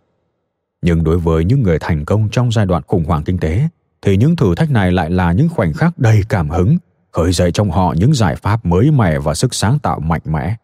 Nhưng 0.83 1.04
đối 1.04 1.19
với 1.19 1.45
những 1.45 1.62
người 1.62 1.78
thành 1.78 2.04
công 2.04 2.28
trong 2.33 2.52
giai 2.52 2.66
đoạn 2.66 2.83
khủng 2.87 3.04
hoảng 3.04 3.23
kinh 3.23 3.38
tế, 3.38 3.69
thì 4.02 4.16
những 4.16 4.37
thử 4.37 4.54
thách 4.54 4.71
này 4.71 4.93
lại 4.93 5.11
là 5.11 5.33
những 5.33 5.49
khoảnh 5.49 5.73
khắc 5.73 5.99
đầy 5.99 6.21
cảm 6.28 6.50
hứng 6.50 6.78
khởi 7.12 7.33
dậy 7.33 7.52
trong 7.52 7.71
họ 7.71 7.95
những 7.99 8.14
giải 8.14 8.37
pháp 8.37 8.66
mới 8.66 8.90
mẻ 8.90 9.19
và 9.19 9.35
sức 9.35 9.54
sáng 9.54 9.78
tạo 9.78 10.00
mạnh 10.00 10.23
mẽ 10.25 10.57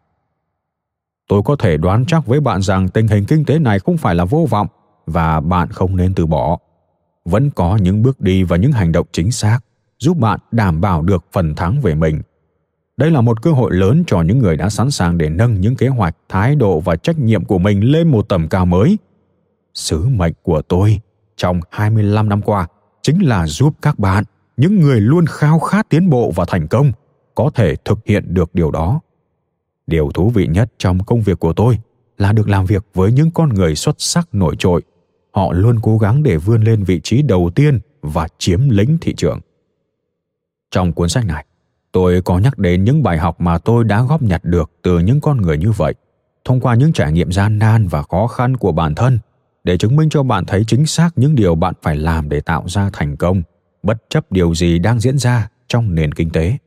tôi 1.31 1.41
có 1.45 1.55
thể 1.55 1.77
đoán 1.77 2.05
chắc 2.05 2.25
với 2.25 2.39
bạn 2.39 2.61
rằng 2.61 2.89
tình 2.89 3.07
hình 3.07 3.25
kinh 3.25 3.45
tế 3.45 3.59
này 3.59 3.79
không 3.79 3.97
phải 3.97 4.15
là 4.15 4.25
vô 4.25 4.47
vọng 4.49 4.67
và 5.05 5.39
bạn 5.39 5.69
không 5.71 5.95
nên 5.95 6.13
từ 6.13 6.25
bỏ. 6.25 6.57
Vẫn 7.25 7.49
có 7.49 7.77
những 7.81 8.01
bước 8.01 8.21
đi 8.21 8.43
và 8.43 8.57
những 8.57 8.71
hành 8.71 8.91
động 8.91 9.07
chính 9.11 9.31
xác 9.31 9.59
giúp 9.99 10.17
bạn 10.17 10.39
đảm 10.51 10.81
bảo 10.81 11.01
được 11.01 11.25
phần 11.31 11.55
thắng 11.55 11.81
về 11.81 11.95
mình. 11.95 12.21
Đây 12.97 13.11
là 13.11 13.21
một 13.21 13.41
cơ 13.41 13.51
hội 13.51 13.73
lớn 13.73 14.03
cho 14.07 14.21
những 14.21 14.39
người 14.39 14.57
đã 14.57 14.69
sẵn 14.69 14.91
sàng 14.91 15.17
để 15.17 15.29
nâng 15.29 15.61
những 15.61 15.75
kế 15.75 15.87
hoạch 15.87 16.15
thái 16.29 16.55
độ 16.55 16.79
và 16.79 16.95
trách 16.95 17.19
nhiệm 17.19 17.45
của 17.45 17.57
mình 17.57 17.91
lên 17.91 18.07
một 18.07 18.29
tầm 18.29 18.49
cao 18.49 18.65
mới. 18.65 18.97
Sứ 19.73 20.07
mệnh 20.07 20.33
của 20.43 20.61
tôi 20.61 20.99
trong 21.37 21.59
25 21.71 22.29
năm 22.29 22.41
qua 22.41 22.67
chính 23.01 23.19
là 23.19 23.47
giúp 23.47 23.73
các 23.81 23.99
bạn, 23.99 24.23
những 24.57 24.79
người 24.79 25.01
luôn 25.01 25.25
khao 25.25 25.59
khát 25.59 25.89
tiến 25.89 26.09
bộ 26.09 26.31
và 26.35 26.45
thành 26.47 26.67
công, 26.67 26.91
có 27.35 27.51
thể 27.55 27.75
thực 27.85 27.99
hiện 28.05 28.33
được 28.33 28.55
điều 28.55 28.71
đó. 28.71 28.99
Điều 29.91 30.11
thú 30.13 30.29
vị 30.29 30.47
nhất 30.47 30.73
trong 30.77 31.03
công 31.03 31.21
việc 31.21 31.39
của 31.39 31.53
tôi 31.53 31.79
là 32.17 32.33
được 32.33 32.49
làm 32.49 32.65
việc 32.65 32.85
với 32.93 33.11
những 33.11 33.31
con 33.31 33.49
người 33.49 33.75
xuất 33.75 33.95
sắc 33.97 34.27
nổi 34.31 34.55
trội. 34.59 34.81
Họ 35.31 35.51
luôn 35.51 35.79
cố 35.81 35.97
gắng 35.97 36.23
để 36.23 36.37
vươn 36.37 36.63
lên 36.63 36.83
vị 36.83 36.99
trí 37.03 37.21
đầu 37.21 37.49
tiên 37.55 37.79
và 38.01 38.27
chiếm 38.37 38.69
lĩnh 38.69 38.97
thị 39.01 39.13
trường. 39.17 39.39
Trong 40.71 40.93
cuốn 40.93 41.09
sách 41.09 41.25
này, 41.25 41.45
tôi 41.91 42.21
có 42.21 42.39
nhắc 42.39 42.57
đến 42.57 42.83
những 42.83 43.03
bài 43.03 43.17
học 43.17 43.41
mà 43.41 43.57
tôi 43.57 43.83
đã 43.83 44.01
góp 44.01 44.21
nhặt 44.21 44.45
được 44.45 44.71
từ 44.81 44.99
những 44.99 45.21
con 45.21 45.41
người 45.41 45.57
như 45.57 45.71
vậy 45.71 45.93
thông 46.45 46.59
qua 46.59 46.75
những 46.75 46.93
trải 46.93 47.11
nghiệm 47.11 47.31
gian 47.31 47.59
nan 47.59 47.87
và 47.87 48.03
khó 48.03 48.27
khăn 48.27 48.57
của 48.57 48.71
bản 48.71 48.95
thân 48.95 49.19
để 49.63 49.77
chứng 49.77 49.95
minh 49.95 50.09
cho 50.09 50.23
bạn 50.23 50.45
thấy 50.45 50.63
chính 50.67 50.85
xác 50.85 51.09
những 51.15 51.35
điều 51.35 51.55
bạn 51.55 51.73
phải 51.81 51.95
làm 51.95 52.29
để 52.29 52.41
tạo 52.41 52.63
ra 52.67 52.89
thành 52.93 53.17
công 53.17 53.41
bất 53.83 53.97
chấp 54.09 54.31
điều 54.31 54.55
gì 54.55 54.79
đang 54.79 54.99
diễn 54.99 55.17
ra 55.17 55.49
trong 55.67 55.95
nền 55.95 56.13
kinh 56.13 56.29
tế 56.29 56.57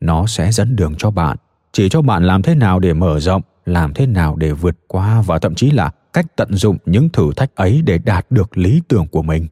nó 0.00 0.26
sẽ 0.26 0.52
dẫn 0.52 0.76
đường 0.76 0.94
cho 0.98 1.10
bạn 1.10 1.36
chỉ 1.74 1.88
cho 1.88 2.02
bạn 2.02 2.24
làm 2.24 2.42
thế 2.42 2.54
nào 2.54 2.78
để 2.78 2.92
mở 2.92 3.20
rộng, 3.20 3.42
làm 3.64 3.94
thế 3.94 4.06
nào 4.06 4.36
để 4.36 4.52
vượt 4.52 4.76
qua 4.88 5.22
và 5.22 5.38
thậm 5.38 5.54
chí 5.54 5.70
là 5.70 5.90
cách 6.12 6.26
tận 6.36 6.54
dụng 6.54 6.76
những 6.86 7.08
thử 7.08 7.32
thách 7.36 7.54
ấy 7.54 7.82
để 7.84 7.98
đạt 7.98 8.26
được 8.30 8.58
lý 8.58 8.82
tưởng 8.88 9.06
của 9.06 9.22
mình. 9.22 9.46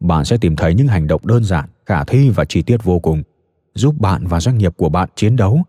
Bạn 0.00 0.24
sẽ 0.24 0.36
tìm 0.36 0.56
thấy 0.56 0.74
những 0.74 0.88
hành 0.88 1.06
động 1.06 1.20
đơn 1.26 1.44
giản, 1.44 1.68
khả 1.86 2.04
thi 2.04 2.30
và 2.30 2.44
chi 2.44 2.62
tiết 2.62 2.84
vô 2.84 2.98
cùng, 2.98 3.22
giúp 3.74 3.94
bạn 3.98 4.26
và 4.26 4.40
doanh 4.40 4.58
nghiệp 4.58 4.74
của 4.76 4.88
bạn 4.88 5.08
chiến 5.14 5.36
đấu. 5.36 5.62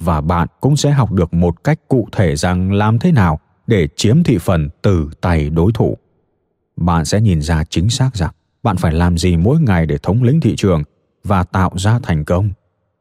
Và 0.00 0.20
bạn 0.20 0.48
cũng 0.60 0.76
sẽ 0.76 0.90
học 0.90 1.12
được 1.12 1.34
một 1.34 1.64
cách 1.64 1.78
cụ 1.88 2.08
thể 2.12 2.36
rằng 2.36 2.72
làm 2.72 2.98
thế 2.98 3.12
nào 3.12 3.40
để 3.66 3.88
chiếm 3.96 4.22
thị 4.22 4.38
phần 4.40 4.68
từ 4.82 5.10
tay 5.20 5.50
đối 5.50 5.72
thủ. 5.72 5.96
Bạn 6.76 7.04
sẽ 7.04 7.20
nhìn 7.20 7.42
ra 7.42 7.64
chính 7.64 7.90
xác 7.90 8.16
rằng 8.16 8.32
bạn 8.62 8.76
phải 8.76 8.92
làm 8.92 9.18
gì 9.18 9.36
mỗi 9.36 9.60
ngày 9.60 9.86
để 9.86 9.98
thống 10.02 10.22
lĩnh 10.22 10.40
thị 10.40 10.54
trường 10.56 10.82
và 11.24 11.42
tạo 11.42 11.70
ra 11.76 11.98
thành 12.02 12.24
công 12.24 12.50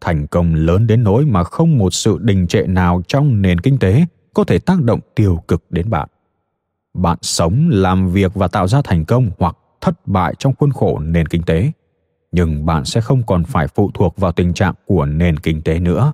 thành 0.01 0.27
công 0.27 0.55
lớn 0.55 0.87
đến 0.87 1.03
nỗi 1.03 1.25
mà 1.25 1.43
không 1.43 1.77
một 1.77 1.93
sự 1.93 2.17
đình 2.21 2.47
trệ 2.47 2.61
nào 2.61 3.01
trong 3.07 3.41
nền 3.41 3.59
kinh 3.59 3.79
tế 3.79 4.05
có 4.33 4.43
thể 4.43 4.59
tác 4.59 4.81
động 4.81 4.99
tiêu 5.15 5.43
cực 5.47 5.63
đến 5.69 5.89
bạn. 5.89 6.09
Bạn 6.93 7.17
sống, 7.21 7.69
làm 7.69 8.11
việc 8.11 8.33
và 8.33 8.47
tạo 8.47 8.67
ra 8.67 8.81
thành 8.81 9.05
công 9.05 9.31
hoặc 9.39 9.57
thất 9.81 10.07
bại 10.07 10.33
trong 10.39 10.53
khuôn 10.55 10.71
khổ 10.71 10.99
nền 10.99 11.27
kinh 11.27 11.43
tế. 11.43 11.71
Nhưng 12.31 12.65
bạn 12.65 12.85
sẽ 12.85 13.01
không 13.01 13.23
còn 13.23 13.43
phải 13.43 13.67
phụ 13.67 13.91
thuộc 13.93 14.17
vào 14.17 14.31
tình 14.31 14.53
trạng 14.53 14.73
của 14.85 15.05
nền 15.05 15.37
kinh 15.37 15.61
tế 15.61 15.79
nữa. 15.79 16.13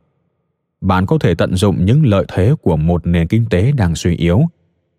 Bạn 0.81 1.05
có 1.05 1.17
thể 1.19 1.35
tận 1.35 1.55
dụng 1.55 1.85
những 1.85 2.05
lợi 2.05 2.25
thế 2.27 2.53
của 2.61 2.77
một 2.77 3.07
nền 3.07 3.27
kinh 3.27 3.45
tế 3.49 3.71
đang 3.71 3.95
suy 3.95 4.15
yếu, 4.15 4.41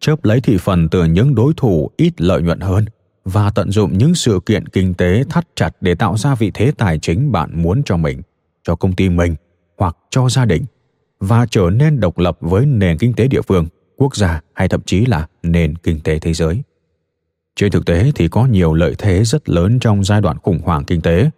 chớp 0.01 0.25
lấy 0.25 0.41
thị 0.41 0.57
phần 0.61 0.89
từ 0.89 1.05
những 1.05 1.35
đối 1.35 1.53
thủ 1.57 1.91
ít 1.97 2.21
lợi 2.21 2.43
nhuận 2.43 2.61
hơn 2.61 2.85
và 3.25 3.51
tận 3.51 3.71
dụng 3.71 3.99
những 3.99 4.15
sự 4.15 4.41
kiện 4.47 4.67
kinh 4.67 4.95
tế 4.95 5.25
thắt 5.31 5.49
chặt 5.57 5.71
để 5.81 5.95
tạo 5.95 6.17
ra 6.17 6.35
vị 6.35 6.51
thế 6.55 6.73
tài 6.79 6.99
chính 6.99 7.33
bạn 7.33 7.63
muốn 7.63 7.83
cho 7.85 7.97
mình 7.97 8.23
cho 8.69 8.75
công 8.75 8.93
ty 8.93 9.09
mình 9.09 9.35
hoặc 9.79 9.97
cho 10.11 10.29
gia 10.29 10.45
đình 10.45 10.65
và 11.21 11.47
trở 11.51 11.71
nên 11.71 12.01
độc 12.01 12.19
lập 12.19 12.39
với 12.41 12.67
nền 12.67 12.99
kinh 12.99 13.13
tế 13.13 13.29
địa 13.29 13.43
phương, 13.43 13.67
quốc 13.97 14.17
gia 14.17 14.41
hay 14.55 14.69
thậm 14.69 14.81
chí 14.87 15.07
là 15.07 15.27
nền 15.43 15.77
kinh 15.77 16.01
tế 16.01 16.19
thế 16.19 16.35
giới. 16.35 16.63
Trên 17.57 17.73
thực 17.73 17.87
tế 17.87 18.13
thì 18.15 18.29
có 18.29 18.47
nhiều 18.47 18.75
lợi 18.75 18.95
thế 18.99 19.25
rất 19.25 19.49
lớn 19.49 19.79
trong 19.79 20.05
giai 20.05 20.21
đoạn 20.21 20.39
khủng 20.39 20.59
hoảng 20.65 20.85
kinh 20.85 21.01
tế. 21.01 21.31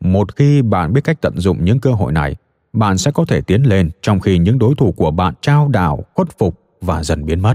Một 0.00 0.36
khi 0.36 0.62
bạn 0.62 0.92
biết 0.92 1.04
cách 1.04 1.20
tận 1.20 1.38
dụng 1.38 1.64
những 1.64 1.80
cơ 1.80 1.92
hội 1.92 2.12
này, 2.12 2.36
bạn 2.72 2.98
sẽ 2.98 3.10
có 3.10 3.24
thể 3.24 3.40
tiến 3.40 3.62
lên 3.62 3.90
trong 4.02 4.20
khi 4.20 4.38
những 4.38 4.58
đối 4.58 4.74
thủ 4.74 4.92
của 4.92 5.10
bạn 5.10 5.34
trao 5.40 5.68
đảo, 5.68 6.04
khuất 6.14 6.38
phục 6.38 6.60
và 6.80 7.02
dần 7.02 7.26
biến 7.26 7.42
mất. 7.42 7.54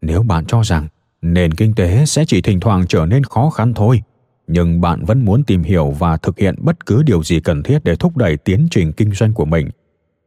Nếu 0.00 0.22
bạn 0.22 0.44
cho 0.46 0.62
rằng 0.62 0.88
nền 1.22 1.54
kinh 1.54 1.74
tế 1.74 2.06
sẽ 2.06 2.24
chỉ 2.24 2.42
thỉnh 2.42 2.60
thoảng 2.60 2.86
trở 2.88 3.06
nên 3.06 3.24
khó 3.24 3.50
khăn 3.50 3.74
thôi 3.74 4.02
nhưng 4.46 4.80
bạn 4.80 5.04
vẫn 5.04 5.24
muốn 5.24 5.44
tìm 5.44 5.62
hiểu 5.62 5.90
và 5.90 6.16
thực 6.16 6.38
hiện 6.38 6.54
bất 6.58 6.86
cứ 6.86 7.02
điều 7.02 7.22
gì 7.22 7.40
cần 7.40 7.62
thiết 7.62 7.84
để 7.84 7.96
thúc 7.96 8.16
đẩy 8.16 8.36
tiến 8.36 8.68
trình 8.70 8.92
kinh 8.92 9.12
doanh 9.12 9.34
của 9.34 9.44
mình, 9.44 9.70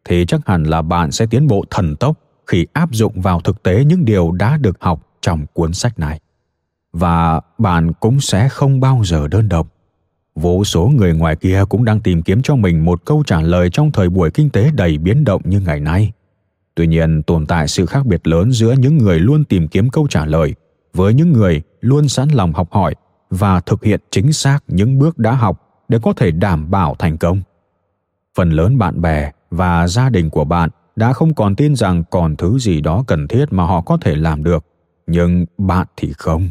thì 0.06 0.26
chắc 0.26 0.42
hẳn 0.46 0.64
là 0.64 0.82
bạn 0.82 1.12
sẽ 1.12 1.26
tiến 1.26 1.48
bộ 1.48 1.64
thần 1.70 1.96
tốc 1.96 2.20
khi 2.48 2.66
áp 2.74 2.90
dụng 2.92 3.22
vào 3.22 3.42
thực 3.42 3.64
tế 3.64 3.86
những 3.86 4.06
điều 4.06 4.32
đã 4.32 4.58
được 4.58 4.78
học 4.80 5.08
trong 5.22 5.46
cuốn 5.54 5.74
sách 5.74 6.00
này. 6.00 6.20
Và 6.94 7.42
bạn 7.58 7.94
cũng 7.94 8.22
sẽ 8.22 8.50
không 8.50 8.80
bao 8.80 9.02
giờ 9.06 9.28
đơn 9.28 9.50
độc. 9.50 9.68
Vô 10.36 10.64
số 10.64 10.92
người 10.96 11.14
ngoài 11.14 11.36
kia 11.36 11.64
cũng 11.70 11.86
đang 11.86 12.00
tìm 12.00 12.22
kiếm 12.22 12.42
cho 12.42 12.56
mình 12.56 12.86
một 12.86 13.06
câu 13.06 13.24
trả 13.28 13.42
lời 13.42 13.70
trong 13.70 13.92
thời 13.92 14.10
buổi 14.10 14.32
kinh 14.32 14.50
tế 14.50 14.72
đầy 14.74 14.98
biến 14.98 15.24
động 15.24 15.42
như 15.46 15.60
ngày 15.60 15.80
nay. 15.80 16.12
Tuy 16.76 16.88
nhiên, 16.88 17.24
tồn 17.24 17.46
tại 17.46 17.68
sự 17.68 17.86
khác 17.86 18.06
biệt 18.06 18.28
lớn 18.28 18.52
giữa 18.52 18.72
những 18.72 18.98
người 18.98 19.20
luôn 19.20 19.44
tìm 19.44 19.68
kiếm 19.68 19.90
câu 19.90 20.08
trả 20.10 20.26
lời 20.26 20.56
với 20.94 21.14
những 21.14 21.34
người 21.34 21.62
luôn 21.82 22.10
sẵn 22.10 22.30
lòng 22.30 22.54
học 22.54 22.68
hỏi 22.72 22.96
và 23.40 23.60
thực 23.60 23.84
hiện 23.84 24.00
chính 24.12 24.34
xác 24.34 24.60
những 24.68 25.00
bước 25.00 25.18
đã 25.18 25.32
học 25.32 25.86
để 25.88 26.00
có 26.04 26.14
thể 26.14 26.32
đảm 26.32 26.72
bảo 26.72 26.96
thành 27.00 27.18
công. 27.18 27.42
Phần 28.36 28.50
lớn 28.50 28.78
bạn 28.78 29.02
bè 29.02 29.32
và 29.50 29.88
gia 29.88 30.10
đình 30.10 30.30
của 30.30 30.44
bạn 30.44 30.70
đã 30.96 31.14
không 31.14 31.34
còn 31.34 31.56
tin 31.56 31.76
rằng 31.76 32.04
còn 32.12 32.36
thứ 32.36 32.60
gì 32.60 32.82
đó 32.82 33.04
cần 33.08 33.28
thiết 33.28 33.46
mà 33.52 33.66
họ 33.66 33.82
có 33.82 33.98
thể 34.02 34.16
làm 34.16 34.44
được, 34.44 34.66
nhưng 35.08 35.46
bạn 35.58 35.88
thì 35.98 36.14
không. 36.18 36.50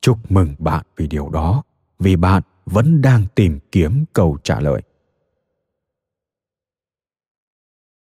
Chúc 0.00 0.18
mừng 0.28 0.54
bạn 0.58 0.86
vì 0.96 1.06
điều 1.06 1.28
đó, 1.28 1.62
vì 1.98 2.16
bạn 2.16 2.42
vẫn 2.66 3.02
đang 3.02 3.26
tìm 3.34 3.58
kiếm 3.72 4.04
câu 4.12 4.38
trả 4.42 4.60
lời. 4.60 4.82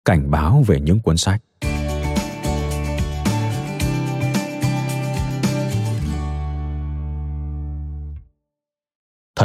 Cảnh 0.04 0.30
báo 0.30 0.62
về 0.66 0.80
những 0.80 1.00
cuốn 1.00 1.16
sách. 1.16 1.42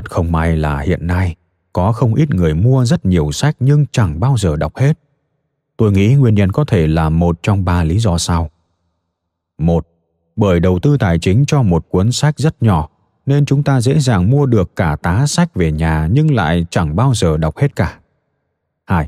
Thật 0.01 0.11
không 0.11 0.31
may 0.31 0.57
là 0.57 0.79
hiện 0.79 1.07
nay 1.07 1.35
có 1.73 1.91
không 1.91 2.13
ít 2.13 2.29
người 2.29 2.53
mua 2.53 2.85
rất 2.85 3.05
nhiều 3.05 3.31
sách 3.31 3.55
nhưng 3.59 3.85
chẳng 3.91 4.19
bao 4.19 4.37
giờ 4.37 4.55
đọc 4.55 4.77
hết 4.77 4.99
tôi 5.77 5.91
nghĩ 5.91 6.15
nguyên 6.15 6.35
nhân 6.35 6.51
có 6.51 6.65
thể 6.65 6.87
là 6.87 7.09
một 7.09 7.39
trong 7.43 7.65
ba 7.65 7.83
lý 7.83 7.99
do 7.99 8.17
sau 8.17 8.49
một 9.57 9.87
bởi 10.35 10.59
đầu 10.59 10.79
tư 10.79 10.97
tài 10.97 11.19
chính 11.19 11.45
cho 11.45 11.61
một 11.61 11.85
cuốn 11.89 12.11
sách 12.11 12.39
rất 12.39 12.63
nhỏ 12.63 12.89
nên 13.25 13.45
chúng 13.45 13.63
ta 13.63 13.81
dễ 13.81 13.99
dàng 13.99 14.29
mua 14.29 14.45
được 14.45 14.75
cả 14.75 14.95
tá 14.95 15.27
sách 15.27 15.55
về 15.55 15.71
nhà 15.71 16.07
nhưng 16.11 16.35
lại 16.35 16.65
chẳng 16.69 16.95
bao 16.95 17.13
giờ 17.13 17.37
đọc 17.37 17.57
hết 17.57 17.75
cả 17.75 17.99
Hai, 18.85 19.07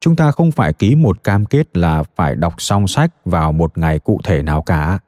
chúng 0.00 0.16
ta 0.16 0.30
không 0.30 0.52
phải 0.52 0.72
ký 0.72 0.94
một 0.94 1.24
cam 1.24 1.44
kết 1.44 1.76
là 1.76 2.02
phải 2.16 2.34
đọc 2.36 2.54
xong 2.58 2.88
sách 2.88 3.10
vào 3.24 3.52
một 3.52 3.78
ngày 3.78 3.98
cụ 3.98 4.20
thể 4.24 4.42
nào 4.42 4.62
cả. 4.62 4.98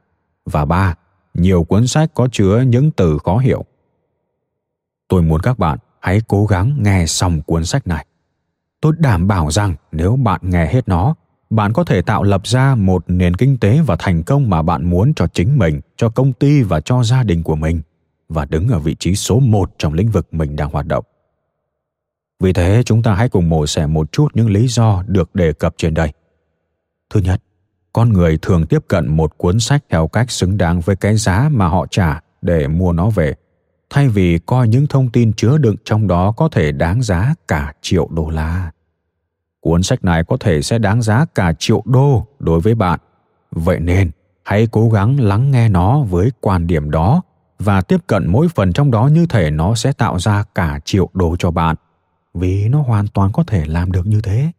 Và 0.47 0.65
ba, 0.65 0.95
nhiều 1.35 1.65
cuốn 1.65 1.87
sách 1.87 2.11
có 2.15 2.29
chứa 2.33 2.65
những 2.67 2.91
từ 2.91 3.19
khó 3.25 3.39
hiểu. 3.39 3.65
Tôi 5.09 5.23
muốn 5.23 5.41
các 5.41 5.59
bạn 5.59 5.79
hãy 6.01 6.21
cố 6.29 6.47
gắng 6.47 6.83
nghe 6.83 7.07
xong 7.07 7.43
cuốn 7.43 7.65
sách 7.65 7.87
này. 7.87 8.07
Tôi 8.81 8.93
đảm 8.99 9.29
bảo 9.29 9.51
rằng 9.51 9.75
nếu 9.93 10.17
bạn 10.17 10.41
nghe 10.45 10.67
hết 10.67 10.89
nó, 10.89 11.15
bạn 11.51 11.73
có 11.73 11.85
thể 11.85 12.03
tạo 12.03 12.23
lập 12.23 12.47
ra 12.47 12.75
một 12.75 13.05
nền 13.09 13.35
kinh 13.35 13.59
tế 13.59 13.81
và 13.87 13.97
thành 13.99 14.23
công 14.23 14.51
mà 14.51 14.63
bạn 14.63 14.91
muốn 14.91 15.15
cho 15.15 15.27
chính 15.27 15.59
mình, 15.59 15.81
cho 15.97 16.09
công 16.09 16.33
ty 16.33 16.63
và 16.63 16.81
cho 16.81 17.03
gia 17.03 17.23
đình 17.23 17.43
của 17.43 17.57
mình 17.57 17.81
và 18.29 18.45
đứng 18.45 18.69
ở 18.69 18.79
vị 18.79 18.97
trí 18.99 19.15
số 19.15 19.41
một 19.41 19.75
trong 19.79 19.93
lĩnh 19.93 20.11
vực 20.11 20.35
mình 20.35 20.57
đang 20.57 20.71
hoạt 20.71 20.87
động. 20.87 21.05
Vì 22.41 22.53
thế, 22.53 22.83
chúng 22.87 23.03
ta 23.03 23.15
hãy 23.15 23.29
cùng 23.29 23.49
mổ 23.49 23.67
xẻ 23.67 23.87
một 23.87 24.13
chút 24.13 24.29
những 24.35 24.51
lý 24.51 24.69
do 24.69 25.03
được 25.07 25.35
đề 25.35 25.53
cập 25.53 25.75
trên 25.77 25.95
đây. 25.95 26.13
Thứ 27.11 27.21
nhất, 27.21 27.43
con 27.93 28.13
người 28.13 28.39
thường 28.43 28.67
tiếp 28.67 28.85
cận 28.89 29.17
một 29.17 29.39
cuốn 29.39 29.61
sách 29.61 29.85
theo 29.91 30.09
cách 30.09 30.31
xứng 30.31 30.59
đáng 30.59 30.81
với 30.81 30.97
cái 30.97 31.17
giá 31.17 31.49
mà 31.53 31.69
họ 31.69 31.87
trả 31.91 32.21
để 32.43 32.69
mua 32.69 32.93
nó 32.93 33.11
về 33.11 33.35
thay 33.91 34.09
vì 34.09 34.39
coi 34.39 34.69
những 34.69 34.87
thông 34.87 35.11
tin 35.11 35.33
chứa 35.33 35.59
đựng 35.59 35.77
trong 35.85 36.09
đó 36.09 36.33
có 36.33 36.49
thể 36.49 36.73
đáng 36.73 37.03
giá 37.03 37.35
cả 37.49 37.73
triệu 37.81 38.09
đô 38.11 38.31
la. 38.31 38.71
Cuốn 39.61 39.83
sách 39.83 40.05
này 40.05 40.25
có 40.25 40.37
thể 40.41 40.63
sẽ 40.63 40.79
đáng 40.79 41.03
giá 41.03 41.27
cả 41.35 41.53
triệu 41.59 41.83
đô 41.85 42.27
đối 42.39 42.61
với 42.61 42.75
bạn. 42.75 43.01
Vậy 43.51 43.81
nên, 43.81 44.11
hãy 44.45 44.69
cố 44.71 44.91
gắng 44.91 45.21
lắng 45.21 45.51
nghe 45.51 45.69
nó 45.69 46.01
với 46.01 46.31
quan 46.41 46.67
điểm 46.67 46.91
đó 46.91 47.23
và 47.59 47.81
tiếp 47.81 48.01
cận 48.07 48.27
mỗi 48.27 48.49
phần 48.49 48.73
trong 48.73 48.91
đó 48.91 49.07
như 49.07 49.27
thể 49.27 49.51
nó 49.51 49.75
sẽ 49.75 49.93
tạo 49.93 50.19
ra 50.19 50.45
cả 50.55 50.81
triệu 50.85 51.11
đô 51.13 51.37
cho 51.39 51.51
bạn, 51.51 51.77
vì 52.35 52.69
nó 52.69 52.83
hoàn 52.83 53.09
toàn 53.09 53.33
có 53.33 53.45
thể 53.47 53.65
làm 53.67 53.93
được 53.93 54.07
như 54.07 54.21
thế. 54.21 54.51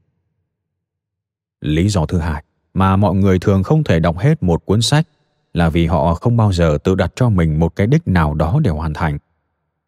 Lý 1.61 1.89
do 1.89 2.05
thứ 2.05 2.17
hai 2.17 2.43
mà 2.73 2.95
mọi 2.95 3.15
người 3.15 3.39
thường 3.39 3.63
không 3.63 3.83
thể 3.83 3.99
đọc 3.99 4.17
hết 4.17 4.43
một 4.43 4.65
cuốn 4.65 4.81
sách 4.81 5.07
là 5.55 5.69
vì 5.69 5.85
họ 5.85 6.13
không 6.13 6.37
bao 6.37 6.51
giờ 6.53 6.77
tự 6.83 6.95
đặt 6.95 7.11
cho 7.15 7.29
mình 7.29 7.59
một 7.59 7.75
cái 7.75 7.87
đích 7.87 8.07
nào 8.07 8.33
đó 8.33 8.59
để 8.63 8.71
hoàn 8.71 8.93
thành. 8.93 9.17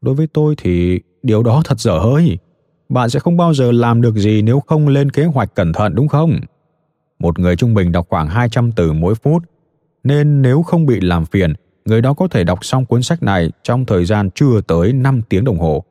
Đối 0.01 0.15
với 0.15 0.27
tôi 0.27 0.55
thì 0.57 0.99
điều 1.23 1.43
đó 1.43 1.61
thật 1.65 1.79
dở 1.79 1.99
hơi. 1.99 2.37
Bạn 2.89 3.09
sẽ 3.09 3.19
không 3.19 3.37
bao 3.37 3.53
giờ 3.53 3.71
làm 3.71 4.01
được 4.01 4.15
gì 4.15 4.41
nếu 4.41 4.59
không 4.59 4.87
lên 4.87 5.11
kế 5.11 5.25
hoạch 5.25 5.55
cẩn 5.55 5.73
thận 5.73 5.95
đúng 5.95 6.07
không? 6.07 6.39
Một 7.19 7.39
người 7.39 7.55
trung 7.55 7.73
bình 7.73 7.91
đọc 7.91 8.07
khoảng 8.09 8.27
200 8.27 8.71
từ 8.71 8.93
mỗi 8.93 9.15
phút, 9.15 9.43
nên 10.03 10.41
nếu 10.41 10.61
không 10.61 10.85
bị 10.85 10.99
làm 11.01 11.25
phiền, 11.25 11.53
người 11.85 12.01
đó 12.01 12.13
có 12.13 12.27
thể 12.27 12.43
đọc 12.43 12.65
xong 12.65 12.85
cuốn 12.85 13.03
sách 13.03 13.23
này 13.23 13.51
trong 13.63 13.85
thời 13.85 14.05
gian 14.05 14.29
chưa 14.35 14.61
tới 14.61 14.93
5 14.93 15.21
tiếng 15.29 15.43
đồng 15.43 15.59
hồ. 15.59 15.83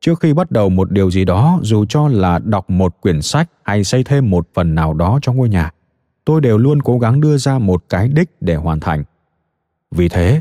Trước 0.00 0.20
khi 0.20 0.32
bắt 0.32 0.50
đầu 0.50 0.68
một 0.68 0.90
điều 0.90 1.10
gì 1.10 1.24
đó, 1.24 1.58
dù 1.62 1.84
cho 1.88 2.08
là 2.08 2.38
đọc 2.38 2.70
một 2.70 3.00
quyển 3.00 3.22
sách 3.22 3.50
hay 3.62 3.84
xây 3.84 4.04
thêm 4.04 4.30
một 4.30 4.48
phần 4.54 4.74
nào 4.74 4.94
đó 4.94 5.18
trong 5.22 5.36
ngôi 5.36 5.48
nhà, 5.48 5.70
tôi 6.24 6.40
đều 6.40 6.58
luôn 6.58 6.82
cố 6.82 6.98
gắng 6.98 7.20
đưa 7.20 7.36
ra 7.36 7.58
một 7.58 7.84
cái 7.88 8.08
đích 8.08 8.30
để 8.40 8.54
hoàn 8.54 8.80
thành. 8.80 9.04
Vì 9.90 10.08
thế, 10.08 10.40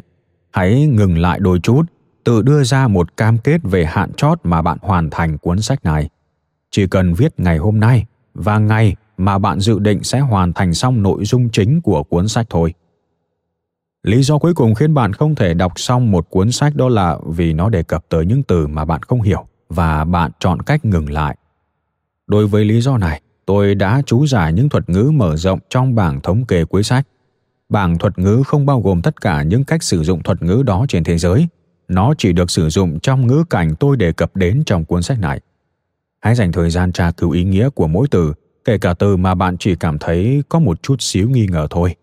hãy 0.51 0.87
ngừng 0.87 1.17
lại 1.17 1.39
đôi 1.39 1.59
chút, 1.59 1.81
tự 2.23 2.41
đưa 2.41 2.63
ra 2.63 2.87
một 2.87 3.17
cam 3.17 3.37
kết 3.37 3.61
về 3.63 3.85
hạn 3.85 4.13
chót 4.13 4.39
mà 4.43 4.61
bạn 4.61 4.77
hoàn 4.81 5.09
thành 5.09 5.37
cuốn 5.37 5.61
sách 5.61 5.83
này. 5.83 6.09
Chỉ 6.71 6.87
cần 6.87 7.13
viết 7.13 7.39
ngày 7.39 7.57
hôm 7.57 7.79
nay 7.79 8.05
và 8.33 8.57
ngày 8.57 8.95
mà 9.17 9.37
bạn 9.37 9.59
dự 9.59 9.79
định 9.79 10.03
sẽ 10.03 10.19
hoàn 10.19 10.53
thành 10.53 10.73
xong 10.73 11.03
nội 11.03 11.25
dung 11.25 11.49
chính 11.49 11.81
của 11.81 12.03
cuốn 12.03 12.27
sách 12.27 12.45
thôi. 12.49 12.73
Lý 14.03 14.23
do 14.23 14.37
cuối 14.37 14.53
cùng 14.53 14.75
khiến 14.75 14.93
bạn 14.93 15.13
không 15.13 15.35
thể 15.35 15.53
đọc 15.53 15.71
xong 15.75 16.11
một 16.11 16.29
cuốn 16.29 16.51
sách 16.51 16.75
đó 16.75 16.89
là 16.89 17.17
vì 17.25 17.53
nó 17.53 17.69
đề 17.69 17.83
cập 17.83 18.05
tới 18.09 18.25
những 18.25 18.43
từ 18.43 18.67
mà 18.67 18.85
bạn 18.85 19.01
không 19.03 19.21
hiểu 19.21 19.45
và 19.69 20.03
bạn 20.03 20.31
chọn 20.39 20.61
cách 20.61 20.85
ngừng 20.85 21.11
lại. 21.11 21.37
Đối 22.27 22.47
với 22.47 22.65
lý 22.65 22.81
do 22.81 22.97
này 22.97 23.21
tôi 23.45 23.75
đã 23.75 24.01
chú 24.05 24.27
giải 24.27 24.53
những 24.53 24.69
thuật 24.69 24.89
ngữ 24.89 25.11
mở 25.13 25.35
rộng 25.35 25.59
trong 25.69 25.95
bảng 25.95 26.21
thống 26.21 26.45
kê 26.45 26.65
cuối 26.65 26.83
sách. 26.83 27.07
Bảng 27.69 27.97
thuật 27.97 28.19
ngữ 28.19 28.43
không 28.45 28.65
bao 28.65 28.81
gồm 28.81 29.01
tất 29.01 29.21
cả 29.21 29.43
những 29.43 29.63
cách 29.63 29.83
sử 29.83 30.03
dụng 30.03 30.23
thuật 30.23 30.41
ngữ 30.41 30.63
đó 30.65 30.85
trên 30.89 31.03
thế 31.03 31.17
giới. 31.17 31.47
Nó 31.87 32.13
chỉ 32.17 32.33
được 32.33 32.51
sử 32.51 32.69
dụng 32.69 32.99
trong 32.99 33.27
ngữ 33.27 33.43
cảnh 33.49 33.75
tôi 33.79 33.97
đề 33.97 34.11
cập 34.11 34.35
đến 34.35 34.63
trong 34.65 34.85
cuốn 34.85 35.01
sách 35.01 35.19
này. 35.19 35.39
Hãy 36.19 36.35
dành 36.35 36.51
thời 36.51 36.69
gian 36.69 36.91
tra 36.91 37.11
cứu 37.11 37.31
ý 37.31 37.43
nghĩa 37.43 37.69
của 37.69 37.87
mỗi 37.87 38.07
từ, 38.11 38.33
kể 38.65 38.77
cả 38.77 38.93
từ 38.93 39.17
mà 39.17 39.35
bạn 39.35 39.57
chỉ 39.57 39.75
cảm 39.75 39.99
thấy 39.99 40.43
có 40.49 40.59
một 40.59 40.83
chút 40.83 41.01
xíu 41.01 41.29
nghi 41.29 41.47
ngờ 41.47 41.67
thôi. 41.69 41.95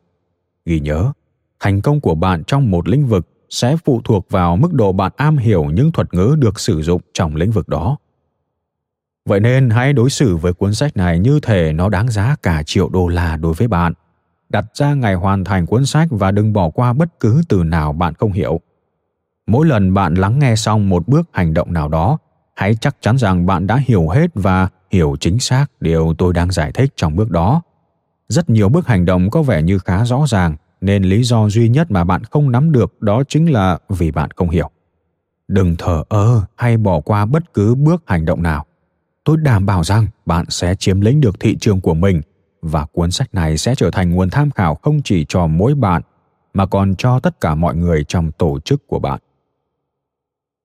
Ghi 0.64 0.80
nhớ, 0.80 1.12
thành 1.60 1.80
công 1.80 2.00
của 2.00 2.14
bạn 2.14 2.44
trong 2.46 2.70
một 2.70 2.88
lĩnh 2.88 3.06
vực 3.06 3.26
sẽ 3.50 3.76
phụ 3.84 4.00
thuộc 4.04 4.26
vào 4.30 4.56
mức 4.56 4.72
độ 4.72 4.92
bạn 4.92 5.12
am 5.16 5.36
hiểu 5.36 5.64
những 5.64 5.92
thuật 5.92 6.14
ngữ 6.14 6.36
được 6.38 6.60
sử 6.60 6.82
dụng 6.82 7.00
trong 7.14 7.36
lĩnh 7.36 7.50
vực 7.50 7.68
đó 7.68 7.96
Vậy 9.26 9.40
nên 9.40 9.70
hãy 9.70 9.92
đối 9.92 10.10
xử 10.10 10.36
với 10.36 10.52
cuốn 10.52 10.74
sách 10.74 10.96
này 10.96 11.18
như 11.18 11.40
thể 11.42 11.72
nó 11.72 11.88
đáng 11.88 12.08
giá 12.08 12.36
cả 12.42 12.62
triệu 12.66 12.88
đô 12.88 13.08
la 13.08 13.36
đối 13.36 13.54
với 13.54 13.68
bạn. 13.68 13.92
Đặt 14.48 14.64
ra 14.74 14.94
ngày 14.94 15.14
hoàn 15.14 15.44
thành 15.44 15.66
cuốn 15.66 15.86
sách 15.86 16.08
và 16.10 16.30
đừng 16.30 16.52
bỏ 16.52 16.70
qua 16.70 16.92
bất 16.92 17.20
cứ 17.20 17.42
từ 17.48 17.62
nào 17.62 17.92
bạn 17.92 18.14
không 18.14 18.32
hiểu. 18.32 18.60
Mỗi 19.46 19.66
lần 19.66 19.94
bạn 19.94 20.14
lắng 20.14 20.38
nghe 20.38 20.56
xong 20.56 20.88
một 20.88 21.08
bước 21.08 21.28
hành 21.32 21.54
động 21.54 21.72
nào 21.72 21.88
đó, 21.88 22.18
hãy 22.56 22.74
chắc 22.74 22.96
chắn 23.00 23.18
rằng 23.18 23.46
bạn 23.46 23.66
đã 23.66 23.76
hiểu 23.76 24.08
hết 24.08 24.30
và 24.34 24.68
hiểu 24.90 25.16
chính 25.20 25.38
xác 25.38 25.66
điều 25.80 26.14
tôi 26.18 26.32
đang 26.32 26.50
giải 26.50 26.72
thích 26.72 26.92
trong 26.96 27.16
bước 27.16 27.30
đó. 27.30 27.62
Rất 28.28 28.50
nhiều 28.50 28.68
bước 28.68 28.86
hành 28.86 29.04
động 29.04 29.30
có 29.30 29.42
vẻ 29.42 29.62
như 29.62 29.78
khá 29.78 30.04
rõ 30.04 30.24
ràng, 30.28 30.56
nên 30.80 31.02
lý 31.02 31.22
do 31.22 31.48
duy 31.48 31.68
nhất 31.68 31.90
mà 31.90 32.04
bạn 32.04 32.24
không 32.24 32.50
nắm 32.50 32.72
được 32.72 33.02
đó 33.02 33.22
chính 33.28 33.52
là 33.52 33.78
vì 33.88 34.10
bạn 34.10 34.30
không 34.36 34.50
hiểu. 34.50 34.70
Đừng 35.48 35.76
thờ 35.76 36.04
ơ 36.08 36.42
hay 36.56 36.76
bỏ 36.76 37.00
qua 37.00 37.26
bất 37.26 37.54
cứ 37.54 37.74
bước 37.74 38.02
hành 38.06 38.24
động 38.24 38.42
nào 38.42 38.66
tôi 39.30 39.36
đảm 39.36 39.66
bảo 39.66 39.84
rằng 39.84 40.06
bạn 40.26 40.44
sẽ 40.48 40.74
chiếm 40.74 41.00
lĩnh 41.00 41.20
được 41.20 41.40
thị 41.40 41.56
trường 41.60 41.80
của 41.80 41.94
mình 41.94 42.20
và 42.62 42.86
cuốn 42.86 43.10
sách 43.10 43.34
này 43.34 43.58
sẽ 43.58 43.74
trở 43.74 43.90
thành 43.90 44.14
nguồn 44.14 44.30
tham 44.30 44.50
khảo 44.50 44.74
không 44.74 45.02
chỉ 45.04 45.26
cho 45.28 45.46
mỗi 45.46 45.74
bạn, 45.74 46.02
mà 46.54 46.66
còn 46.66 46.94
cho 46.94 47.20
tất 47.20 47.40
cả 47.40 47.54
mọi 47.54 47.76
người 47.76 48.04
trong 48.04 48.32
tổ 48.32 48.60
chức 48.60 48.86
của 48.86 48.98
bạn. 48.98 49.20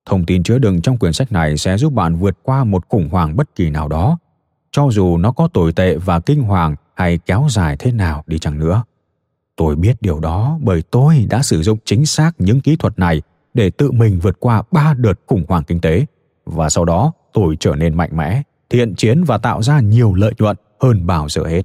Thông 0.06 0.26
tin 0.26 0.42
chứa 0.42 0.58
đựng 0.58 0.80
trong 0.80 0.98
quyển 0.98 1.12
sách 1.12 1.32
này 1.32 1.56
sẽ 1.56 1.78
giúp 1.78 1.92
bạn 1.92 2.16
vượt 2.16 2.38
qua 2.42 2.64
một 2.64 2.88
khủng 2.88 3.08
hoảng 3.08 3.36
bất 3.36 3.54
kỳ 3.54 3.70
nào 3.70 3.88
đó, 3.88 4.18
cho 4.70 4.88
dù 4.90 5.16
nó 5.16 5.32
có 5.32 5.48
tồi 5.48 5.72
tệ 5.72 5.96
và 5.96 6.20
kinh 6.20 6.42
hoàng 6.42 6.74
hay 6.94 7.18
kéo 7.18 7.46
dài 7.50 7.76
thế 7.78 7.92
nào 7.92 8.24
đi 8.26 8.38
chăng 8.38 8.58
nữa. 8.58 8.82
Tôi 9.56 9.76
biết 9.76 9.96
điều 10.00 10.20
đó 10.20 10.58
bởi 10.62 10.82
tôi 10.90 11.26
đã 11.30 11.42
sử 11.42 11.62
dụng 11.62 11.78
chính 11.84 12.06
xác 12.06 12.32
những 12.38 12.60
kỹ 12.60 12.76
thuật 12.76 12.98
này 12.98 13.22
để 13.54 13.70
tự 13.70 13.90
mình 13.92 14.18
vượt 14.22 14.40
qua 14.40 14.62
ba 14.72 14.94
đợt 14.94 15.20
khủng 15.26 15.44
hoảng 15.48 15.64
kinh 15.64 15.80
tế, 15.80 16.06
và 16.46 16.70
sau 16.70 16.84
đó 16.84 17.12
tôi 17.32 17.56
trở 17.60 17.74
nên 17.74 17.96
mạnh 17.96 18.16
mẽ 18.16 18.42
thiện 18.70 18.94
chiến 18.94 19.24
và 19.24 19.38
tạo 19.38 19.62
ra 19.62 19.80
nhiều 19.80 20.14
lợi 20.14 20.32
nhuận 20.38 20.56
hơn 20.80 21.06
bao 21.06 21.28
giờ 21.28 21.42
hết. 21.44 21.62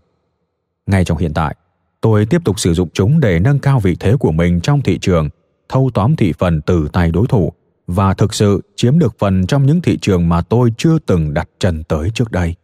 Ngay 0.86 1.06
trong 1.06 1.18
hiện 1.18 1.34
tại, 1.34 1.56
tôi 2.02 2.26
tiếp 2.26 2.42
tục 2.46 2.60
sử 2.60 2.74
dụng 2.74 2.90
chúng 2.94 3.20
để 3.20 3.40
nâng 3.40 3.60
cao 3.60 3.80
vị 3.80 3.96
thế 4.00 4.16
của 4.20 4.32
mình 4.32 4.62
trong 4.62 4.82
thị 4.82 5.00
trường, 5.00 5.30
thâu 5.70 5.90
tóm 5.94 6.16
thị 6.16 6.34
phần 6.40 6.62
từ 6.62 6.88
tay 6.94 7.12
đối 7.12 7.28
thủ 7.28 7.54
và 7.88 8.14
thực 8.14 8.34
sự 8.34 8.62
chiếm 8.76 9.00
được 9.00 9.16
phần 9.20 9.48
trong 9.48 9.66
những 9.66 9.82
thị 9.82 9.98
trường 10.02 10.30
mà 10.30 10.42
tôi 10.42 10.74
chưa 10.78 11.00
từng 11.00 11.34
đặt 11.34 11.50
chân 11.60 11.84
tới 11.84 12.10
trước 12.14 12.32
đây. 12.32 12.56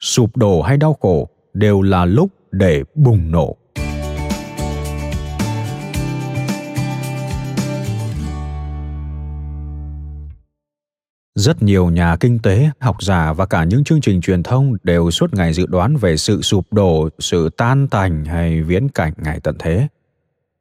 Sụp 0.00 0.36
đổ 0.36 0.62
hay 0.62 0.76
đau 0.76 0.96
khổ 1.00 1.28
đều 1.54 1.82
là 1.82 2.04
lúc 2.04 2.30
để 2.50 2.82
bùng 2.94 3.30
nổ. 3.30 3.56
Rất 11.38 11.62
nhiều 11.62 11.90
nhà 11.90 12.16
kinh 12.16 12.38
tế, 12.38 12.70
học 12.80 13.02
giả 13.02 13.32
và 13.32 13.46
cả 13.46 13.64
những 13.64 13.84
chương 13.84 14.00
trình 14.00 14.20
truyền 14.20 14.42
thông 14.42 14.76
đều 14.82 15.10
suốt 15.10 15.34
ngày 15.34 15.52
dự 15.52 15.66
đoán 15.66 15.96
về 15.96 16.16
sự 16.16 16.42
sụp 16.42 16.72
đổ, 16.72 17.08
sự 17.18 17.50
tan 17.56 17.88
tành 17.88 18.24
hay 18.24 18.62
viễn 18.62 18.88
cảnh 18.88 19.12
ngày 19.16 19.40
tận 19.40 19.56
thế. 19.58 19.88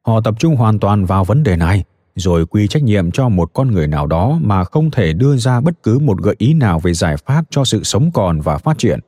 Họ 0.01 0.21
tập 0.21 0.35
trung 0.39 0.55
hoàn 0.55 0.79
toàn 0.79 1.05
vào 1.05 1.23
vấn 1.23 1.43
đề 1.43 1.55
này, 1.55 1.83
rồi 2.15 2.45
quy 2.45 2.67
trách 2.67 2.83
nhiệm 2.83 3.11
cho 3.11 3.29
một 3.29 3.53
con 3.53 3.71
người 3.71 3.87
nào 3.87 4.07
đó 4.07 4.39
mà 4.41 4.63
không 4.63 4.91
thể 4.91 5.13
đưa 5.13 5.37
ra 5.37 5.61
bất 5.61 5.83
cứ 5.83 5.99
một 5.99 6.21
gợi 6.21 6.35
ý 6.37 6.53
nào 6.53 6.79
về 6.79 6.93
giải 6.93 7.17
pháp 7.17 7.45
cho 7.49 7.65
sự 7.65 7.83
sống 7.83 8.11
còn 8.13 8.41
và 8.41 8.57
phát 8.57 8.77
triển. 8.77 8.99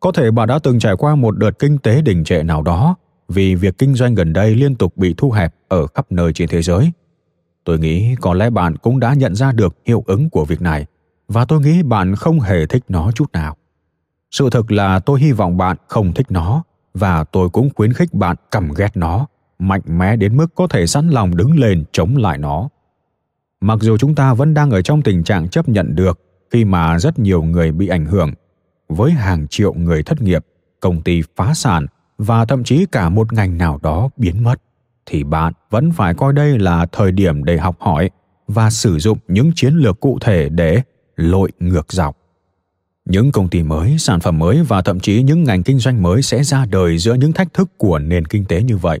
Có 0.00 0.12
thể 0.12 0.30
bà 0.30 0.46
đã 0.46 0.58
từng 0.58 0.78
trải 0.78 0.96
qua 0.96 1.14
một 1.14 1.38
đợt 1.38 1.58
kinh 1.58 1.78
tế 1.78 2.02
đình 2.02 2.24
trệ 2.24 2.42
nào 2.42 2.62
đó 2.62 2.96
vì 3.28 3.54
việc 3.54 3.78
kinh 3.78 3.94
doanh 3.94 4.14
gần 4.14 4.32
đây 4.32 4.54
liên 4.54 4.74
tục 4.74 4.96
bị 4.96 5.14
thu 5.16 5.30
hẹp 5.30 5.54
ở 5.68 5.86
khắp 5.86 6.06
nơi 6.12 6.32
trên 6.32 6.48
thế 6.48 6.62
giới– 6.62 6.90
Tôi 7.66 7.78
nghĩ 7.78 8.14
có 8.20 8.34
lẽ 8.34 8.50
bạn 8.50 8.76
cũng 8.76 9.00
đã 9.00 9.14
nhận 9.14 9.34
ra 9.34 9.52
được 9.52 9.76
hiệu 9.86 10.04
ứng 10.06 10.30
của 10.30 10.44
việc 10.44 10.62
này 10.62 10.86
và 11.28 11.44
tôi 11.44 11.60
nghĩ 11.60 11.82
bạn 11.82 12.16
không 12.16 12.40
hề 12.40 12.66
thích 12.66 12.84
nó 12.88 13.12
chút 13.12 13.32
nào. 13.32 13.56
Sự 14.30 14.50
thực 14.50 14.72
là 14.72 14.98
tôi 14.98 15.20
hy 15.20 15.32
vọng 15.32 15.56
bạn 15.56 15.76
không 15.88 16.12
thích 16.12 16.26
nó 16.30 16.62
và 16.94 17.24
tôi 17.24 17.48
cũng 17.48 17.70
khuyến 17.76 17.92
khích 17.92 18.14
bạn 18.14 18.36
căm 18.50 18.68
ghét 18.76 18.96
nó, 18.96 19.26
mạnh 19.58 19.80
mẽ 19.86 20.16
đến 20.16 20.36
mức 20.36 20.54
có 20.54 20.66
thể 20.66 20.86
sẵn 20.86 21.08
lòng 21.08 21.36
đứng 21.36 21.58
lên 21.58 21.84
chống 21.92 22.16
lại 22.16 22.38
nó. 22.38 22.68
Mặc 23.60 23.78
dù 23.80 23.96
chúng 23.96 24.14
ta 24.14 24.34
vẫn 24.34 24.54
đang 24.54 24.70
ở 24.70 24.82
trong 24.82 25.02
tình 25.02 25.24
trạng 25.24 25.48
chấp 25.48 25.68
nhận 25.68 25.94
được 25.94 26.20
khi 26.50 26.64
mà 26.64 26.98
rất 26.98 27.18
nhiều 27.18 27.42
người 27.42 27.72
bị 27.72 27.88
ảnh 27.88 28.06
hưởng, 28.06 28.30
với 28.88 29.12
hàng 29.12 29.46
triệu 29.48 29.74
người 29.74 30.02
thất 30.02 30.22
nghiệp, 30.22 30.46
công 30.80 31.02
ty 31.02 31.22
phá 31.36 31.54
sản 31.54 31.86
và 32.18 32.44
thậm 32.44 32.64
chí 32.64 32.86
cả 32.92 33.08
một 33.08 33.32
ngành 33.32 33.58
nào 33.58 33.78
đó 33.82 34.08
biến 34.16 34.42
mất 34.42 34.60
thì 35.06 35.24
bạn 35.24 35.52
vẫn 35.70 35.92
phải 35.92 36.14
coi 36.14 36.32
đây 36.32 36.58
là 36.58 36.86
thời 36.92 37.12
điểm 37.12 37.44
để 37.44 37.58
học 37.58 37.76
hỏi 37.80 38.10
và 38.48 38.70
sử 38.70 38.98
dụng 38.98 39.18
những 39.28 39.50
chiến 39.54 39.74
lược 39.74 40.00
cụ 40.00 40.18
thể 40.20 40.48
để 40.48 40.82
lội 41.16 41.52
ngược 41.60 41.92
dọc. 41.92 42.16
Những 43.04 43.32
công 43.32 43.48
ty 43.48 43.62
mới, 43.62 43.96
sản 43.98 44.20
phẩm 44.20 44.38
mới 44.38 44.62
và 44.62 44.82
thậm 44.82 45.00
chí 45.00 45.22
những 45.22 45.44
ngành 45.44 45.62
kinh 45.62 45.78
doanh 45.78 46.02
mới 46.02 46.22
sẽ 46.22 46.44
ra 46.44 46.66
đời 46.66 46.98
giữa 46.98 47.14
những 47.14 47.32
thách 47.32 47.54
thức 47.54 47.78
của 47.78 47.98
nền 47.98 48.24
kinh 48.24 48.44
tế 48.44 48.62
như 48.62 48.76
vậy. 48.76 49.00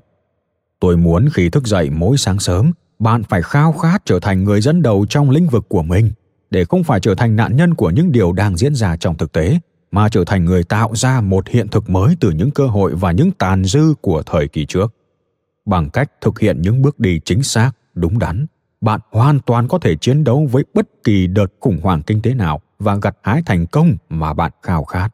Tôi 0.80 0.96
muốn 0.96 1.28
khi 1.32 1.50
thức 1.50 1.66
dậy 1.66 1.90
mỗi 1.90 2.16
sáng 2.16 2.38
sớm, 2.38 2.72
bạn 2.98 3.22
phải 3.22 3.42
khao 3.42 3.72
khát 3.72 4.02
trở 4.04 4.20
thành 4.20 4.44
người 4.44 4.60
dẫn 4.60 4.82
đầu 4.82 5.06
trong 5.08 5.30
lĩnh 5.30 5.48
vực 5.48 5.68
của 5.68 5.82
mình 5.82 6.12
để 6.50 6.64
không 6.64 6.84
phải 6.84 7.00
trở 7.00 7.14
thành 7.14 7.36
nạn 7.36 7.56
nhân 7.56 7.74
của 7.74 7.90
những 7.90 8.12
điều 8.12 8.32
đang 8.32 8.56
diễn 8.56 8.74
ra 8.74 8.96
trong 8.96 9.16
thực 9.16 9.32
tế, 9.32 9.58
mà 9.90 10.08
trở 10.08 10.24
thành 10.24 10.44
người 10.44 10.64
tạo 10.64 10.90
ra 10.94 11.20
một 11.20 11.48
hiện 11.48 11.68
thực 11.68 11.90
mới 11.90 12.16
từ 12.20 12.30
những 12.30 12.50
cơ 12.50 12.66
hội 12.66 12.94
và 12.94 13.12
những 13.12 13.30
tàn 13.30 13.64
dư 13.64 13.94
của 14.00 14.22
thời 14.22 14.48
kỳ 14.48 14.66
trước 14.66 14.95
bằng 15.66 15.90
cách 15.90 16.12
thực 16.20 16.40
hiện 16.40 16.62
những 16.62 16.82
bước 16.82 17.00
đi 17.00 17.20
chính 17.24 17.42
xác, 17.42 17.72
đúng 17.94 18.18
đắn, 18.18 18.46
bạn 18.80 19.00
hoàn 19.10 19.40
toàn 19.40 19.68
có 19.68 19.78
thể 19.78 19.96
chiến 19.96 20.24
đấu 20.24 20.48
với 20.50 20.64
bất 20.74 21.04
kỳ 21.04 21.26
đợt 21.26 21.46
khủng 21.60 21.80
hoảng 21.82 22.02
kinh 22.02 22.22
tế 22.22 22.34
nào 22.34 22.60
và 22.78 22.96
gặt 22.96 23.16
hái 23.22 23.42
thành 23.46 23.66
công 23.66 23.96
mà 24.08 24.32
bạn 24.32 24.52
khao 24.62 24.84
khát. 24.84 25.08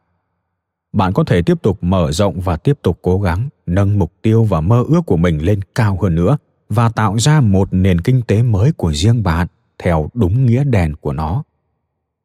Bạn 0.93 1.13
có 1.13 1.23
thể 1.23 1.41
tiếp 1.41 1.61
tục 1.61 1.77
mở 1.81 2.11
rộng 2.11 2.39
và 2.39 2.57
tiếp 2.57 2.79
tục 2.81 2.99
cố 3.01 3.19
gắng, 3.19 3.49
nâng 3.65 3.99
mục 3.99 4.13
tiêu 4.21 4.43
và 4.43 4.61
mơ 4.61 4.83
ước 4.87 5.01
của 5.05 5.17
mình 5.17 5.45
lên 5.45 5.59
cao 5.75 5.97
hơn 6.01 6.15
nữa 6.15 6.37
và 6.69 6.89
tạo 6.89 7.19
ra 7.19 7.41
một 7.41 7.67
nền 7.71 8.01
kinh 8.01 8.21
tế 8.21 8.43
mới 8.43 8.71
của 8.71 8.93
riêng 8.93 9.23
bạn 9.23 9.47
theo 9.79 10.09
đúng 10.13 10.45
nghĩa 10.45 10.63
đèn 10.63 10.95
của 10.95 11.13
nó. 11.13 11.43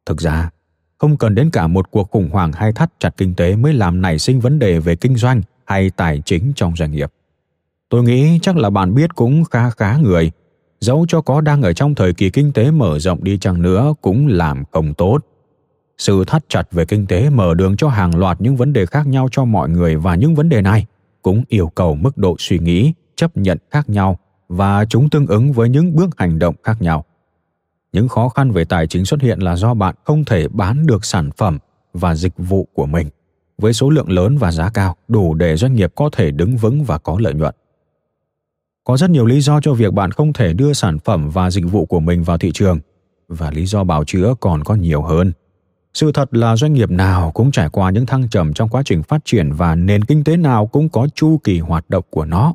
Thực 0.06 0.20
ra, 0.20 0.50
không 0.98 1.16
cần 1.16 1.34
đến 1.34 1.50
cả 1.50 1.66
một 1.66 1.90
cuộc 1.90 2.10
khủng 2.10 2.30
hoảng 2.30 2.52
hay 2.52 2.72
thắt 2.72 2.92
chặt 3.00 3.14
kinh 3.16 3.34
tế 3.34 3.56
mới 3.56 3.72
làm 3.72 4.02
nảy 4.02 4.18
sinh 4.18 4.40
vấn 4.40 4.58
đề 4.58 4.78
về 4.78 4.96
kinh 4.96 5.16
doanh 5.16 5.42
hay 5.64 5.90
tài 5.90 6.22
chính 6.24 6.52
trong 6.56 6.76
doanh 6.76 6.90
nghiệp 6.90 7.12
tôi 7.88 8.02
nghĩ 8.02 8.38
chắc 8.42 8.56
là 8.56 8.70
bạn 8.70 8.94
biết 8.94 9.14
cũng 9.14 9.44
khá 9.44 9.70
khá 9.70 9.96
người. 9.96 10.30
Dẫu 10.80 11.06
cho 11.08 11.20
có 11.20 11.40
đang 11.40 11.62
ở 11.62 11.72
trong 11.72 11.94
thời 11.94 12.12
kỳ 12.12 12.30
kinh 12.30 12.52
tế 12.52 12.70
mở 12.70 12.98
rộng 12.98 13.24
đi 13.24 13.38
chăng 13.38 13.62
nữa 13.62 13.94
cũng 14.02 14.26
làm 14.26 14.64
không 14.72 14.94
tốt. 14.94 15.18
Sự 15.98 16.24
thắt 16.24 16.44
chặt 16.48 16.72
về 16.72 16.84
kinh 16.84 17.06
tế 17.06 17.30
mở 17.30 17.54
đường 17.54 17.76
cho 17.76 17.88
hàng 17.88 18.18
loạt 18.18 18.40
những 18.40 18.56
vấn 18.56 18.72
đề 18.72 18.86
khác 18.86 19.06
nhau 19.06 19.28
cho 19.32 19.44
mọi 19.44 19.68
người 19.68 19.96
và 19.96 20.14
những 20.14 20.34
vấn 20.34 20.48
đề 20.48 20.62
này 20.62 20.86
cũng 21.22 21.44
yêu 21.48 21.68
cầu 21.68 21.94
mức 21.94 22.18
độ 22.18 22.36
suy 22.38 22.58
nghĩ, 22.58 22.92
chấp 23.16 23.36
nhận 23.36 23.58
khác 23.70 23.88
nhau 23.88 24.18
và 24.48 24.84
chúng 24.84 25.10
tương 25.10 25.26
ứng 25.26 25.52
với 25.52 25.68
những 25.68 25.96
bước 25.96 26.08
hành 26.18 26.38
động 26.38 26.54
khác 26.62 26.82
nhau. 26.82 27.04
Những 27.92 28.08
khó 28.08 28.28
khăn 28.28 28.50
về 28.50 28.64
tài 28.64 28.86
chính 28.86 29.04
xuất 29.04 29.20
hiện 29.20 29.38
là 29.38 29.56
do 29.56 29.74
bạn 29.74 29.94
không 30.04 30.24
thể 30.24 30.48
bán 30.48 30.86
được 30.86 31.04
sản 31.04 31.30
phẩm 31.36 31.58
và 31.92 32.14
dịch 32.14 32.32
vụ 32.38 32.68
của 32.74 32.86
mình. 32.86 33.08
Với 33.58 33.72
số 33.72 33.90
lượng 33.90 34.10
lớn 34.10 34.38
và 34.38 34.52
giá 34.52 34.70
cao, 34.70 34.96
đủ 35.08 35.34
để 35.34 35.56
doanh 35.56 35.74
nghiệp 35.74 35.92
có 35.94 36.10
thể 36.12 36.30
đứng 36.30 36.56
vững 36.56 36.84
và 36.84 36.98
có 36.98 37.16
lợi 37.20 37.34
nhuận 37.34 37.54
có 38.88 38.96
rất 38.96 39.10
nhiều 39.10 39.26
lý 39.26 39.40
do 39.40 39.60
cho 39.60 39.74
việc 39.74 39.92
bạn 39.92 40.10
không 40.10 40.32
thể 40.32 40.52
đưa 40.52 40.72
sản 40.72 40.98
phẩm 40.98 41.30
và 41.30 41.50
dịch 41.50 41.64
vụ 41.64 41.86
của 41.86 42.00
mình 42.00 42.22
vào 42.22 42.38
thị 42.38 42.50
trường. 42.54 42.78
Và 43.28 43.50
lý 43.50 43.66
do 43.66 43.84
bào 43.84 44.04
chữa 44.04 44.34
còn 44.40 44.64
có 44.64 44.74
nhiều 44.74 45.02
hơn. 45.02 45.32
Sự 45.94 46.12
thật 46.12 46.34
là 46.36 46.56
doanh 46.56 46.72
nghiệp 46.72 46.90
nào 46.90 47.30
cũng 47.30 47.50
trải 47.50 47.68
qua 47.68 47.90
những 47.90 48.06
thăng 48.06 48.28
trầm 48.28 48.52
trong 48.52 48.68
quá 48.68 48.82
trình 48.84 49.02
phát 49.02 49.24
triển 49.24 49.52
và 49.52 49.74
nền 49.74 50.04
kinh 50.04 50.24
tế 50.24 50.36
nào 50.36 50.66
cũng 50.66 50.88
có 50.88 51.08
chu 51.14 51.38
kỳ 51.44 51.58
hoạt 51.58 51.90
động 51.90 52.04
của 52.10 52.24
nó. 52.24 52.54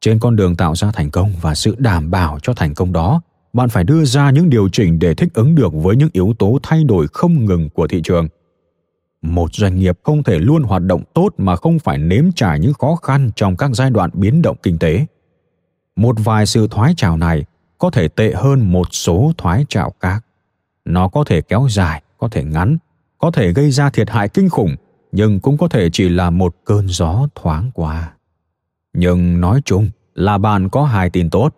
Trên 0.00 0.18
con 0.18 0.36
đường 0.36 0.56
tạo 0.56 0.74
ra 0.74 0.90
thành 0.92 1.10
công 1.10 1.32
và 1.40 1.54
sự 1.54 1.74
đảm 1.78 2.10
bảo 2.10 2.38
cho 2.42 2.54
thành 2.54 2.74
công 2.74 2.92
đó, 2.92 3.20
bạn 3.52 3.68
phải 3.68 3.84
đưa 3.84 4.04
ra 4.04 4.30
những 4.30 4.50
điều 4.50 4.68
chỉnh 4.72 4.98
để 4.98 5.14
thích 5.14 5.34
ứng 5.34 5.54
được 5.54 5.72
với 5.74 5.96
những 5.96 6.10
yếu 6.12 6.34
tố 6.38 6.58
thay 6.62 6.84
đổi 6.84 7.06
không 7.12 7.44
ngừng 7.44 7.70
của 7.70 7.86
thị 7.86 8.00
trường. 8.04 8.28
Một 9.22 9.54
doanh 9.54 9.76
nghiệp 9.76 9.98
không 10.02 10.22
thể 10.22 10.38
luôn 10.38 10.62
hoạt 10.62 10.82
động 10.82 11.02
tốt 11.14 11.34
mà 11.38 11.56
không 11.56 11.78
phải 11.78 11.98
nếm 11.98 12.32
trải 12.32 12.60
những 12.60 12.72
khó 12.72 12.96
khăn 12.96 13.30
trong 13.36 13.56
các 13.56 13.70
giai 13.74 13.90
đoạn 13.90 14.10
biến 14.12 14.42
động 14.42 14.56
kinh 14.62 14.78
tế 14.78 15.06
một 15.96 16.16
vài 16.24 16.46
sự 16.46 16.68
thoái 16.70 16.94
trào 16.96 17.16
này 17.16 17.44
có 17.78 17.90
thể 17.90 18.08
tệ 18.08 18.32
hơn 18.32 18.72
một 18.72 18.88
số 18.90 19.32
thoái 19.38 19.64
trào 19.68 19.92
khác. 20.00 20.24
Nó 20.84 21.08
có 21.08 21.24
thể 21.24 21.42
kéo 21.42 21.66
dài, 21.70 22.02
có 22.18 22.28
thể 22.28 22.44
ngắn, 22.44 22.78
có 23.18 23.30
thể 23.30 23.52
gây 23.52 23.70
ra 23.70 23.90
thiệt 23.90 24.10
hại 24.10 24.28
kinh 24.28 24.48
khủng, 24.48 24.76
nhưng 25.12 25.40
cũng 25.40 25.58
có 25.58 25.68
thể 25.68 25.90
chỉ 25.92 26.08
là 26.08 26.30
một 26.30 26.56
cơn 26.64 26.88
gió 26.88 27.26
thoáng 27.34 27.70
qua. 27.74 28.12
Nhưng 28.92 29.40
nói 29.40 29.60
chung 29.64 29.90
là 30.14 30.38
bạn 30.38 30.68
có 30.68 30.84
hai 30.84 31.10
tin 31.10 31.30
tốt. 31.30 31.50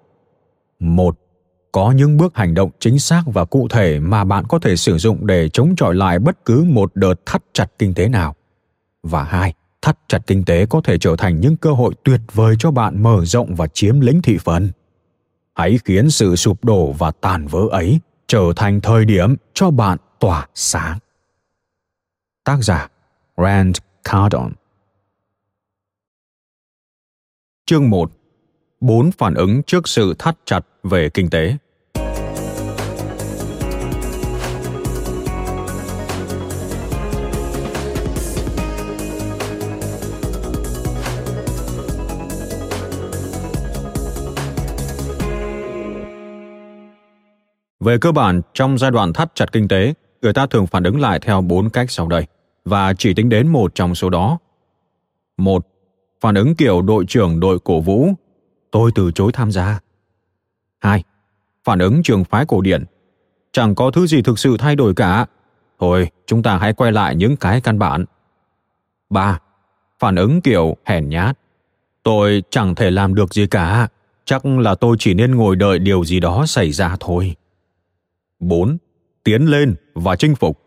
Một, 0.81 1.19
có 1.73 1.91
những 1.93 2.17
bước 2.17 2.37
hành 2.37 2.55
động 2.55 2.71
chính 2.81 2.99
xác 2.99 3.23
và 3.27 3.45
cụ 3.45 3.69
thể 3.69 4.01
mà 4.01 4.25
bạn 4.25 4.45
có 4.49 4.59
thể 4.59 4.77
sử 4.77 4.99
dụng 4.99 5.27
để 5.27 5.49
chống 5.49 5.75
chọi 5.77 5.95
lại 5.95 6.19
bất 6.19 6.45
cứ 6.45 6.65
một 6.69 6.91
đợt 6.95 7.15
thắt 7.27 7.43
chặt 7.53 7.67
kinh 7.79 7.95
tế 7.95 8.09
nào. 8.09 8.35
Và 9.03 9.25
hai 9.25 9.55
thắt 9.83 9.99
chặt 10.09 10.19
kinh 10.27 10.45
tế 10.45 10.67
có 10.67 10.81
thể 10.85 10.99
trở 10.99 11.17
thành 11.19 11.41
những 11.41 11.57
cơ 11.57 11.73
hội 11.73 11.95
tuyệt 12.05 12.21
vời 12.33 12.57
cho 12.59 12.71
bạn 12.71 13.03
mở 13.03 13.25
rộng 13.25 13.55
và 13.55 13.67
chiếm 13.67 14.01
lĩnh 14.01 14.23
thị 14.23 14.39
phần. 14.39 14.71
Hãy 15.55 15.79
khiến 15.85 16.11
sự 16.11 16.37
sụp 16.37 16.65
đổ 16.65 16.93
và 16.93 17.11
tàn 17.11 17.47
vỡ 17.47 17.61
ấy 17.71 18.01
trở 18.27 18.53
thành 18.57 18.81
thời 18.81 19.05
điểm 19.05 19.35
cho 19.55 19.71
bạn 19.71 19.99
tỏa 20.21 20.49
sáng. 20.55 20.99
Tác 22.45 22.59
giả, 22.63 22.89
rand 23.37 23.77
cardon 24.05 24.53
chương 27.69 27.91
1 27.91 28.13
bốn 28.81 29.11
phản 29.13 29.35
ứng 29.35 29.63
trước 29.63 29.89
sự 29.89 30.15
thắt 30.19 30.39
chặt 30.45 30.61
về 30.83 31.09
kinh 31.15 31.31
tế. 31.31 31.57
Về 47.81 47.99
cơ 47.99 48.13
bản, 48.13 48.41
trong 48.55 48.79
giai 48.79 48.91
đoạn 48.91 49.13
thắt 49.13 49.35
chặt 49.35 49.53
kinh 49.53 49.69
tế, 49.69 49.95
người 50.23 50.33
ta 50.33 50.47
thường 50.47 50.67
phản 50.67 50.83
ứng 50.83 51.01
lại 51.01 51.19
theo 51.21 51.41
bốn 51.41 51.71
cách 51.71 51.91
sau 51.91 52.09
đây, 52.09 52.27
và 52.65 52.95
chỉ 52.95 53.15
tính 53.15 53.29
đến 53.29 53.49
một 53.49 53.75
trong 53.75 53.95
số 53.95 54.11
đó. 54.11 54.39
Một, 55.37 55.67
phản 56.21 56.35
ứng 56.35 56.55
kiểu 56.55 56.83
đội 56.83 57.05
trưởng 57.09 57.41
đội 57.41 57.59
cổ 57.59 57.81
vũ, 57.81 58.09
tôi 58.71 58.91
từ 58.95 59.11
chối 59.15 59.33
tham 59.33 59.53
gia. 59.53 59.81
Hai, 60.79 61.05
phản 61.65 61.79
ứng 61.79 62.03
trường 62.03 62.25
phái 62.25 62.47
cổ 62.47 62.61
điển, 62.61 62.85
chẳng 63.53 63.75
có 63.75 63.91
thứ 63.91 64.07
gì 64.07 64.23
thực 64.23 64.39
sự 64.39 64.57
thay 64.57 64.77
đổi 64.77 64.95
cả. 64.95 65.27
Thôi, 65.79 66.11
chúng 66.27 66.43
ta 66.43 66.59
hãy 66.59 66.73
quay 66.73 66.93
lại 66.93 67.17
những 67.17 67.37
cái 67.37 67.61
căn 67.61 67.79
bản. 67.79 68.05
Ba, 69.11 69.41
phản 69.99 70.17
ứng 70.17 70.41
kiểu 70.41 70.77
hèn 70.85 71.09
nhát. 71.09 71.39
Tôi 72.03 72.43
chẳng 72.51 72.75
thể 72.75 72.91
làm 72.91 73.15
được 73.15 73.35
gì 73.35 73.47
cả, 73.47 73.89
chắc 74.25 74.47
là 74.47 74.75
tôi 74.75 74.97
chỉ 74.99 75.15
nên 75.15 75.35
ngồi 75.35 75.57
đợi 75.57 75.79
điều 75.79 76.05
gì 76.05 76.21
đó 76.21 76.47
xảy 76.47 76.73
ra 76.73 76.97
thôi. 77.01 77.37
4. 78.41 78.79
Tiến 79.25 79.47
lên 79.47 79.75
và 79.95 80.17
chinh 80.17 80.35
phục. 80.35 80.63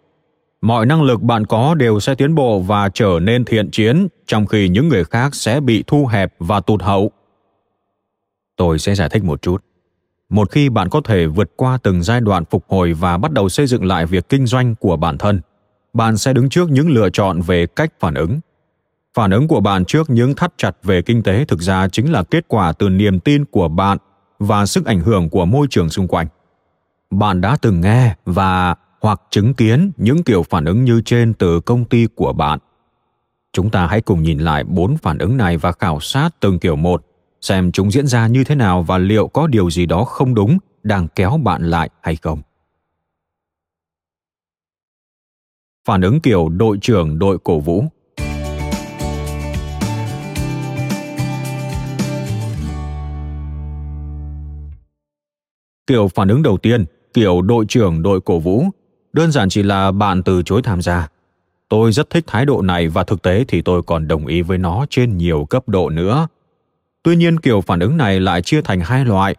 Mọi 0.61 0.85
năng 0.85 1.03
lực 1.03 1.21
bạn 1.21 1.45
có 1.45 1.75
đều 1.75 1.99
sẽ 1.99 2.15
tiến 2.15 2.35
bộ 2.35 2.59
và 2.59 2.89
trở 2.93 3.19
nên 3.21 3.45
thiện 3.45 3.71
chiến, 3.71 4.07
trong 4.27 4.45
khi 4.45 4.69
những 4.69 4.87
người 4.87 5.03
khác 5.03 5.35
sẽ 5.35 5.59
bị 5.59 5.83
thu 5.87 6.05
hẹp 6.05 6.33
và 6.39 6.59
tụt 6.59 6.81
hậu. 6.81 7.11
Tôi 8.55 8.79
sẽ 8.79 8.95
giải 8.95 9.09
thích 9.09 9.23
một 9.23 9.41
chút. 9.41 9.63
Một 10.29 10.51
khi 10.51 10.69
bạn 10.69 10.89
có 10.89 11.01
thể 11.05 11.25
vượt 11.25 11.51
qua 11.55 11.77
từng 11.83 12.03
giai 12.03 12.21
đoạn 12.21 12.45
phục 12.45 12.65
hồi 12.67 12.93
và 12.93 13.17
bắt 13.17 13.31
đầu 13.31 13.49
xây 13.49 13.67
dựng 13.67 13.85
lại 13.85 14.05
việc 14.05 14.29
kinh 14.29 14.45
doanh 14.45 14.75
của 14.75 14.97
bản 14.97 15.17
thân, 15.17 15.41
bạn 15.93 16.17
sẽ 16.17 16.33
đứng 16.33 16.49
trước 16.49 16.69
những 16.69 16.89
lựa 16.89 17.09
chọn 17.09 17.41
về 17.41 17.67
cách 17.67 17.93
phản 17.99 18.13
ứng. 18.13 18.39
Phản 19.13 19.31
ứng 19.31 19.47
của 19.47 19.59
bạn 19.59 19.85
trước 19.85 20.09
những 20.09 20.35
thắt 20.35 20.53
chặt 20.57 20.71
về 20.83 21.01
kinh 21.01 21.23
tế 21.23 21.45
thực 21.45 21.61
ra 21.61 21.87
chính 21.87 22.11
là 22.11 22.23
kết 22.23 22.45
quả 22.47 22.71
từ 22.71 22.89
niềm 22.89 23.19
tin 23.19 23.45
của 23.45 23.67
bạn 23.67 23.97
và 24.39 24.65
sức 24.65 24.85
ảnh 24.85 24.99
hưởng 24.99 25.29
của 25.29 25.45
môi 25.45 25.67
trường 25.69 25.89
xung 25.89 26.07
quanh 26.07 26.27
bạn 27.11 27.41
đã 27.41 27.57
từng 27.61 27.81
nghe 27.81 28.15
và 28.25 28.75
hoặc 29.01 29.21
chứng 29.29 29.53
kiến 29.53 29.91
những 29.97 30.23
kiểu 30.23 30.43
phản 30.43 30.65
ứng 30.65 30.83
như 30.83 31.01
trên 31.05 31.33
từ 31.33 31.59
công 31.59 31.85
ty 31.85 32.07
của 32.15 32.33
bạn. 32.33 32.59
Chúng 33.53 33.69
ta 33.69 33.87
hãy 33.87 34.01
cùng 34.01 34.23
nhìn 34.23 34.39
lại 34.39 34.63
bốn 34.63 34.97
phản 34.97 35.17
ứng 35.17 35.37
này 35.37 35.57
và 35.57 35.71
khảo 35.71 35.99
sát 35.99 36.29
từng 36.39 36.59
kiểu 36.59 36.75
một, 36.75 37.05
xem 37.41 37.71
chúng 37.71 37.91
diễn 37.91 38.07
ra 38.07 38.27
như 38.27 38.43
thế 38.43 38.55
nào 38.55 38.83
và 38.83 38.97
liệu 38.97 39.27
có 39.27 39.47
điều 39.47 39.69
gì 39.69 39.85
đó 39.85 40.03
không 40.03 40.33
đúng, 40.35 40.57
đang 40.83 41.07
kéo 41.07 41.37
bạn 41.43 41.69
lại 41.69 41.89
hay 42.01 42.15
không. 42.15 42.41
Phản 45.85 46.01
ứng 46.01 46.19
kiểu 46.19 46.49
đội 46.49 46.77
trưởng 46.81 47.19
đội 47.19 47.37
cổ 47.39 47.59
vũ. 47.59 47.85
Kiểu 55.87 56.07
phản 56.07 56.27
ứng 56.27 56.43
đầu 56.43 56.57
tiên 56.57 56.85
kiểu 57.13 57.41
đội 57.41 57.65
trưởng 57.65 58.01
đội 58.01 58.21
cổ 58.21 58.39
vũ. 58.39 58.65
Đơn 59.13 59.31
giản 59.31 59.49
chỉ 59.49 59.63
là 59.63 59.91
bạn 59.91 60.23
từ 60.23 60.41
chối 60.43 60.61
tham 60.61 60.81
gia. 60.81 61.07
Tôi 61.69 61.91
rất 61.91 62.09
thích 62.09 62.23
thái 62.27 62.45
độ 62.45 62.61
này 62.61 62.87
và 62.87 63.03
thực 63.03 63.21
tế 63.21 63.45
thì 63.47 63.61
tôi 63.61 63.83
còn 63.83 64.07
đồng 64.07 64.25
ý 64.27 64.41
với 64.41 64.57
nó 64.57 64.85
trên 64.89 65.17
nhiều 65.17 65.45
cấp 65.45 65.69
độ 65.69 65.89
nữa. 65.89 66.27
Tuy 67.03 67.15
nhiên 67.15 67.39
kiểu 67.39 67.61
phản 67.61 67.79
ứng 67.79 67.97
này 67.97 68.19
lại 68.19 68.41
chia 68.41 68.61
thành 68.61 68.79
hai 68.81 69.05
loại. 69.05 69.35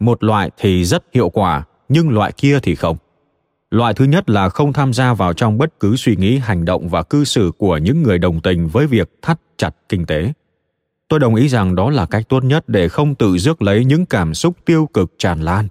Một 0.00 0.24
loại 0.24 0.50
thì 0.58 0.84
rất 0.84 1.04
hiệu 1.12 1.28
quả, 1.28 1.64
nhưng 1.88 2.10
loại 2.10 2.32
kia 2.32 2.58
thì 2.62 2.74
không. 2.74 2.96
Loại 3.70 3.94
thứ 3.94 4.04
nhất 4.04 4.30
là 4.30 4.48
không 4.48 4.72
tham 4.72 4.92
gia 4.92 5.14
vào 5.14 5.32
trong 5.32 5.58
bất 5.58 5.80
cứ 5.80 5.96
suy 5.96 6.16
nghĩ, 6.16 6.38
hành 6.38 6.64
động 6.64 6.88
và 6.88 7.02
cư 7.02 7.24
xử 7.24 7.52
của 7.58 7.76
những 7.76 8.02
người 8.02 8.18
đồng 8.18 8.40
tình 8.40 8.68
với 8.68 8.86
việc 8.86 9.10
thắt 9.22 9.40
chặt 9.56 9.76
kinh 9.88 10.06
tế. 10.06 10.32
Tôi 11.08 11.20
đồng 11.20 11.34
ý 11.34 11.48
rằng 11.48 11.74
đó 11.74 11.90
là 11.90 12.06
cách 12.06 12.28
tốt 12.28 12.44
nhất 12.44 12.64
để 12.68 12.88
không 12.88 13.14
tự 13.14 13.38
rước 13.38 13.62
lấy 13.62 13.84
những 13.84 14.06
cảm 14.06 14.34
xúc 14.34 14.56
tiêu 14.64 14.88
cực 14.94 15.12
tràn 15.18 15.40
lan. 15.40 15.68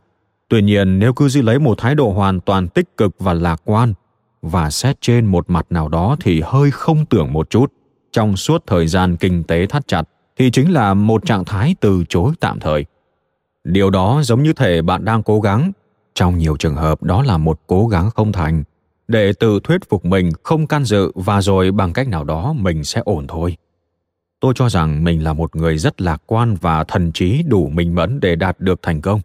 Tuy 0.54 0.62
nhiên, 0.62 1.00
nếu 1.00 1.14
cứ 1.14 1.30
giữ 1.30 1.42
lấy 1.42 1.60
một 1.60 1.78
thái 1.78 1.96
độ 1.96 2.12
hoàn 2.12 2.40
toàn 2.40 2.68
tích 2.68 2.98
cực 2.98 3.16
và 3.20 3.34
lạc 3.34 3.62
quan 3.66 3.94
và 4.42 4.70
xét 4.70 5.02
trên 5.02 5.26
một 5.26 5.50
mặt 5.50 5.66
nào 5.70 5.90
đó 5.90 6.16
thì 6.22 6.42
hơi 6.42 6.72
không 6.72 7.06
tưởng 7.06 7.34
một 7.34 7.50
chút, 7.50 7.74
trong 8.12 8.38
suốt 8.38 8.64
thời 8.68 8.88
gian 8.88 9.16
kinh 9.18 9.44
tế 9.44 9.66
thắt 9.66 9.88
chặt 9.88 10.04
thì 10.38 10.52
chính 10.52 10.72
là 10.72 10.94
một 10.94 11.26
trạng 11.26 11.46
thái 11.46 11.76
từ 11.80 12.04
chối 12.10 12.34
tạm 12.40 12.60
thời. 12.60 12.86
Điều 13.64 13.90
đó 13.90 14.22
giống 14.24 14.44
như 14.44 14.54
thể 14.54 14.82
bạn 14.82 15.06
đang 15.06 15.24
cố 15.24 15.42
gắng, 15.42 15.72
trong 16.16 16.38
nhiều 16.38 16.58
trường 16.58 16.76
hợp 16.76 17.04
đó 17.04 17.24
là 17.24 17.38
một 17.38 17.60
cố 17.68 17.88
gắng 17.88 18.10
không 18.10 18.32
thành, 18.32 18.64
để 19.08 19.34
tự 19.40 19.60
thuyết 19.64 19.90
phục 19.90 20.06
mình 20.06 20.30
không 20.44 20.68
can 20.68 20.84
dự 20.84 21.12
và 21.16 21.42
rồi 21.42 21.72
bằng 21.72 21.94
cách 21.94 22.08
nào 22.08 22.24
đó 22.24 22.54
mình 22.54 22.84
sẽ 22.84 23.02
ổn 23.06 23.28
thôi. 23.28 23.58
Tôi 24.40 24.54
cho 24.56 24.70
rằng 24.70 25.04
mình 25.04 25.24
là 25.24 25.34
một 25.34 25.56
người 25.56 25.78
rất 25.78 26.02
lạc 26.02 26.22
quan 26.26 26.56
và 26.62 26.84
thần 26.84 27.12
trí 27.12 27.44
đủ 27.44 27.70
minh 27.70 27.96
mẫn 27.96 28.20
để 28.20 28.36
đạt 28.36 28.60
được 28.60 28.80
thành 28.82 29.02
công. 29.02 29.22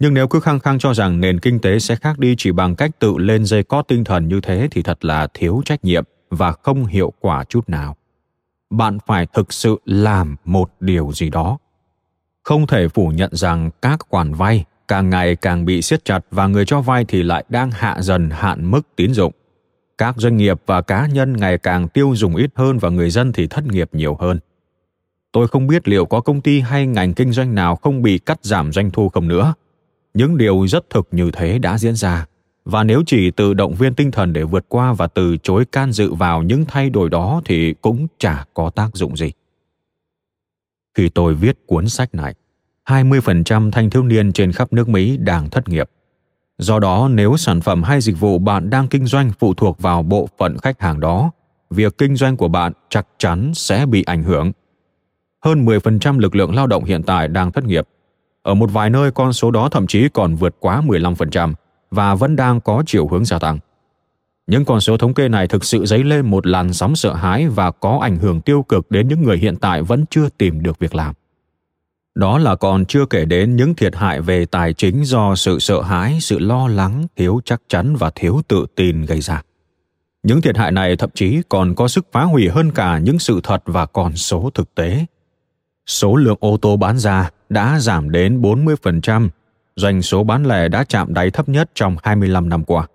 Nhưng 0.00 0.14
nếu 0.14 0.28
cứ 0.28 0.40
khăng 0.40 0.60
khăng 0.60 0.78
cho 0.78 0.94
rằng 0.94 1.20
nền 1.20 1.40
kinh 1.40 1.60
tế 1.60 1.78
sẽ 1.78 1.96
khác 1.96 2.18
đi 2.18 2.34
chỉ 2.38 2.52
bằng 2.52 2.76
cách 2.76 2.90
tự 2.98 3.14
lên 3.18 3.44
dây 3.44 3.62
cót 3.62 3.88
tinh 3.88 4.04
thần 4.04 4.28
như 4.28 4.40
thế 4.40 4.68
thì 4.70 4.82
thật 4.82 5.04
là 5.04 5.28
thiếu 5.34 5.62
trách 5.64 5.84
nhiệm 5.84 6.04
và 6.30 6.52
không 6.52 6.86
hiệu 6.86 7.12
quả 7.20 7.44
chút 7.44 7.68
nào. 7.68 7.96
Bạn 8.70 8.98
phải 9.06 9.26
thực 9.26 9.52
sự 9.52 9.76
làm 9.84 10.36
một 10.44 10.70
điều 10.80 11.12
gì 11.12 11.30
đó. 11.30 11.58
Không 12.42 12.66
thể 12.66 12.88
phủ 12.88 13.08
nhận 13.08 13.30
rằng 13.32 13.70
các 13.82 13.98
khoản 14.08 14.32
vay 14.34 14.64
càng 14.88 15.10
ngày 15.10 15.36
càng 15.36 15.64
bị 15.64 15.82
siết 15.82 16.04
chặt 16.04 16.20
và 16.30 16.46
người 16.46 16.64
cho 16.64 16.80
vay 16.80 17.04
thì 17.04 17.22
lại 17.22 17.44
đang 17.48 17.70
hạ 17.70 17.96
dần 18.00 18.30
hạn 18.30 18.70
mức 18.70 18.80
tín 18.96 19.14
dụng. 19.14 19.32
Các 19.98 20.14
doanh 20.18 20.36
nghiệp 20.36 20.60
và 20.66 20.80
cá 20.80 21.06
nhân 21.06 21.36
ngày 21.36 21.58
càng 21.58 21.88
tiêu 21.88 22.12
dùng 22.14 22.36
ít 22.36 22.50
hơn 22.54 22.78
và 22.78 22.88
người 22.88 23.10
dân 23.10 23.32
thì 23.32 23.46
thất 23.46 23.66
nghiệp 23.66 23.88
nhiều 23.92 24.16
hơn. 24.20 24.38
Tôi 25.32 25.48
không 25.48 25.66
biết 25.66 25.88
liệu 25.88 26.06
có 26.06 26.20
công 26.20 26.40
ty 26.40 26.60
hay 26.60 26.86
ngành 26.86 27.14
kinh 27.14 27.32
doanh 27.32 27.54
nào 27.54 27.76
không 27.76 28.02
bị 28.02 28.18
cắt 28.18 28.38
giảm 28.42 28.72
doanh 28.72 28.90
thu 28.90 29.08
không 29.08 29.28
nữa. 29.28 29.54
Những 30.18 30.36
điều 30.38 30.66
rất 30.66 30.90
thực 30.90 31.08
như 31.10 31.30
thế 31.32 31.58
đã 31.58 31.78
diễn 31.78 31.94
ra 31.94 32.26
và 32.64 32.84
nếu 32.84 33.02
chỉ 33.06 33.30
tự 33.30 33.54
động 33.54 33.74
viên 33.74 33.94
tinh 33.94 34.10
thần 34.10 34.32
để 34.32 34.44
vượt 34.44 34.64
qua 34.68 34.92
và 34.92 35.06
từ 35.06 35.36
chối 35.42 35.64
can 35.64 35.92
dự 35.92 36.14
vào 36.14 36.42
những 36.42 36.64
thay 36.68 36.90
đổi 36.90 37.10
đó 37.10 37.42
thì 37.44 37.74
cũng 37.74 38.06
chả 38.18 38.44
có 38.54 38.70
tác 38.70 38.96
dụng 38.96 39.16
gì. 39.16 39.32
Khi 40.94 41.08
tôi 41.08 41.34
viết 41.34 41.66
cuốn 41.66 41.88
sách 41.88 42.14
này, 42.14 42.34
20% 42.88 43.70
thanh 43.70 43.90
thiếu 43.90 44.02
niên 44.02 44.32
trên 44.32 44.52
khắp 44.52 44.72
nước 44.72 44.88
Mỹ 44.88 45.16
đang 45.16 45.50
thất 45.50 45.68
nghiệp. 45.68 45.90
Do 46.58 46.78
đó, 46.78 47.08
nếu 47.12 47.36
sản 47.36 47.60
phẩm 47.60 47.82
hay 47.82 48.00
dịch 48.00 48.20
vụ 48.20 48.38
bạn 48.38 48.70
đang 48.70 48.88
kinh 48.88 49.06
doanh 49.06 49.30
phụ 49.38 49.54
thuộc 49.54 49.80
vào 49.80 50.02
bộ 50.02 50.28
phận 50.38 50.58
khách 50.58 50.80
hàng 50.80 51.00
đó, 51.00 51.30
việc 51.70 51.98
kinh 51.98 52.16
doanh 52.16 52.36
của 52.36 52.48
bạn 52.48 52.72
chắc 52.88 53.06
chắn 53.18 53.52
sẽ 53.54 53.86
bị 53.86 54.02
ảnh 54.02 54.22
hưởng. 54.22 54.52
Hơn 55.44 55.64
10% 55.64 56.18
lực 56.18 56.34
lượng 56.34 56.54
lao 56.54 56.66
động 56.66 56.84
hiện 56.84 57.02
tại 57.02 57.28
đang 57.28 57.52
thất 57.52 57.64
nghiệp. 57.64 57.88
Ở 58.48 58.54
một 58.54 58.72
vài 58.72 58.90
nơi 58.90 59.10
con 59.10 59.32
số 59.32 59.50
đó 59.50 59.68
thậm 59.68 59.86
chí 59.86 60.08
còn 60.08 60.34
vượt 60.34 60.56
quá 60.60 60.82
15% 60.86 61.52
và 61.90 62.14
vẫn 62.14 62.36
đang 62.36 62.60
có 62.60 62.82
chiều 62.86 63.08
hướng 63.08 63.24
gia 63.24 63.38
tăng. 63.38 63.58
Những 64.46 64.64
con 64.64 64.80
số 64.80 64.96
thống 64.96 65.14
kê 65.14 65.28
này 65.28 65.46
thực 65.46 65.64
sự 65.64 65.86
dấy 65.86 66.04
lên 66.04 66.26
một 66.26 66.46
làn 66.46 66.72
sóng 66.72 66.96
sợ 66.96 67.14
hãi 67.14 67.48
và 67.48 67.70
có 67.70 67.98
ảnh 68.02 68.16
hưởng 68.16 68.40
tiêu 68.40 68.62
cực 68.62 68.90
đến 68.90 69.08
những 69.08 69.22
người 69.22 69.38
hiện 69.38 69.56
tại 69.56 69.82
vẫn 69.82 70.04
chưa 70.10 70.28
tìm 70.38 70.62
được 70.62 70.78
việc 70.78 70.94
làm. 70.94 71.14
Đó 72.14 72.38
là 72.38 72.56
còn 72.56 72.84
chưa 72.84 73.06
kể 73.06 73.24
đến 73.24 73.56
những 73.56 73.74
thiệt 73.74 73.96
hại 73.96 74.20
về 74.20 74.46
tài 74.46 74.72
chính 74.72 75.04
do 75.04 75.34
sự 75.34 75.58
sợ 75.58 75.82
hãi, 75.82 76.18
sự 76.20 76.38
lo 76.38 76.68
lắng, 76.68 77.06
thiếu 77.16 77.40
chắc 77.44 77.62
chắn 77.68 77.96
và 77.96 78.10
thiếu 78.14 78.40
tự 78.48 78.66
tin 78.74 79.02
gây 79.02 79.20
ra. 79.20 79.42
Những 80.22 80.40
thiệt 80.40 80.56
hại 80.56 80.72
này 80.72 80.96
thậm 80.96 81.10
chí 81.14 81.42
còn 81.48 81.74
có 81.74 81.88
sức 81.88 82.06
phá 82.12 82.22
hủy 82.22 82.48
hơn 82.48 82.70
cả 82.70 82.98
những 82.98 83.18
sự 83.18 83.40
thật 83.42 83.62
và 83.66 83.86
con 83.86 84.16
số 84.16 84.50
thực 84.54 84.74
tế. 84.74 85.06
Số 85.88 86.16
lượng 86.16 86.38
ô 86.40 86.56
tô 86.56 86.76
bán 86.76 86.98
ra 86.98 87.30
đã 87.48 87.78
giảm 87.80 88.10
đến 88.10 88.40
40%, 88.40 89.28
doanh 89.76 90.02
số 90.02 90.24
bán 90.24 90.46
lẻ 90.46 90.68
đã 90.68 90.84
chạm 90.84 91.14
đáy 91.14 91.30
thấp 91.30 91.48
nhất 91.48 91.70
trong 91.74 91.96
25 92.02 92.48
năm 92.48 92.64
qua. 92.64 92.86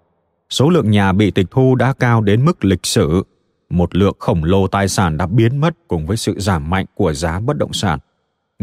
Số 0.49 0.69
lượng 0.69 0.91
nhà 0.91 1.11
bị 1.11 1.31
tịch 1.31 1.47
thu 1.51 1.75
đã 1.75 1.93
cao 1.93 2.21
đến 2.21 2.45
mức 2.45 2.65
lịch 2.65 2.85
sử. 2.85 3.23
Một 3.69 3.95
lượng 3.95 4.15
khổng 4.19 4.43
lồ 4.43 4.67
tài 4.67 4.87
sản 4.87 5.17
đã 5.17 5.27
biến 5.27 5.57
mất 5.57 5.73
cùng 5.87 6.05
với 6.05 6.17
sự 6.17 6.39
giảm 6.39 6.69
mạnh 6.69 6.85
của 6.95 7.13
giá 7.13 7.39
bất 7.39 7.57
động 7.57 7.73
sản– 7.73 7.99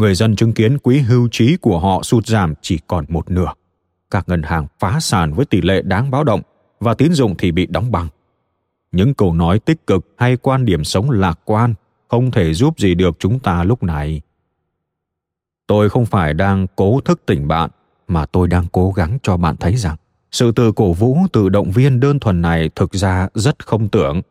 người 0.01 0.15
dân 0.15 0.37
chứng 0.37 0.53
kiến 0.53 0.79
quỹ 0.79 0.99
hưu 0.99 1.29
trí 1.33 1.57
của 1.57 1.79
họ 1.79 2.03
sụt 2.03 2.27
giảm 2.27 2.55
chỉ 2.63 2.79
còn 2.87 3.05
một 3.09 3.31
nửa. 3.31 3.53
Các 4.11 4.29
ngân 4.29 4.43
hàng 4.43 4.67
phá 4.79 5.01
sản 5.01 5.33
với 5.33 5.47
tỷ 5.47 5.61
lệ 5.61 5.83
đáng 5.83 6.11
báo 6.11 6.25
động 6.25 6.41
và 6.81 6.95
tín 6.95 7.13
dụng 7.13 7.35
thì 7.39 7.53
bị 7.53 7.67
đóng 7.67 7.91
băng. 7.91 8.09
Những 8.93 9.15
câu 9.15 9.35
nói 9.35 9.59
tích 9.59 9.87
cực 9.87 10.07
hay 10.17 10.37
quan 10.37 10.65
điểm 10.65 10.85
sống 10.85 11.11
lạc 11.11 11.41
quan 11.45 11.75
không 12.11 12.31
thể 12.31 12.55
giúp 12.55 12.79
gì 12.79 12.95
được 12.95 13.17
chúng 13.19 13.39
ta 13.39 13.65
lúc 13.65 13.83
này. 13.83 14.21
Tôi 15.67 15.89
không 15.89 16.07
phải 16.07 16.35
đang 16.35 16.67
cố 16.77 17.01
thức 17.01 17.23
tỉnh 17.27 17.49
bạn, 17.49 17.71
mà 18.09 18.27
tôi 18.27 18.49
đang 18.49 18.67
cố 18.73 18.93
gắng 18.93 19.19
cho 19.23 19.37
bạn 19.37 19.57
thấy 19.57 19.77
rằng 19.77 19.97
sự 20.33 20.53
từ 20.53 20.73
cổ 20.73 20.93
vũ 20.93 21.19
từ 21.33 21.49
động 21.49 21.71
viên 21.71 22.01
đơn 22.01 22.21
thuần 22.21 22.43
này 22.43 22.71
thực 22.75 22.93
ra 22.93 23.29
rất 23.35 23.67
không 23.67 23.89
tưởng. 23.89 24.23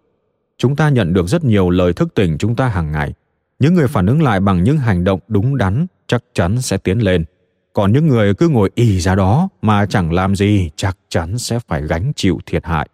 Chúng 0.58 0.76
ta 0.76 0.90
nhận 0.90 1.14
được 1.14 1.28
rất 1.28 1.44
nhiều 1.44 1.70
lời 1.70 1.94
thức 1.94 2.14
tỉnh 2.16 2.38
chúng 2.38 2.56
ta 2.56 2.68
hàng 2.68 2.92
ngày, 2.92 3.14
những 3.60 3.74
người 3.74 3.88
phản 3.88 4.06
ứng 4.06 4.24
lại 4.24 4.40
bằng 4.40 4.64
những 4.64 4.78
hành 4.78 5.04
động 5.04 5.20
đúng 5.28 5.58
đắn 5.58 5.86
chắc 6.08 6.24
chắn 6.34 6.62
sẽ 6.62 6.78
tiến 6.78 7.00
lên 7.00 7.26
còn 7.74 7.94
những 7.94 8.08
người 8.08 8.34
cứ 8.34 8.50
ngồi 8.50 8.70
ì 8.76 9.00
ra 9.00 9.16
đó 9.16 9.50
mà 9.62 9.86
chẳng 9.86 10.14
làm 10.14 10.36
gì 10.36 10.70
chắc 10.76 10.98
chắn 11.10 11.38
sẽ 11.38 11.60
phải 11.68 11.82
gánh 11.82 12.12
chịu 12.16 12.40
thiệt 12.46 12.66
hại 12.66 12.90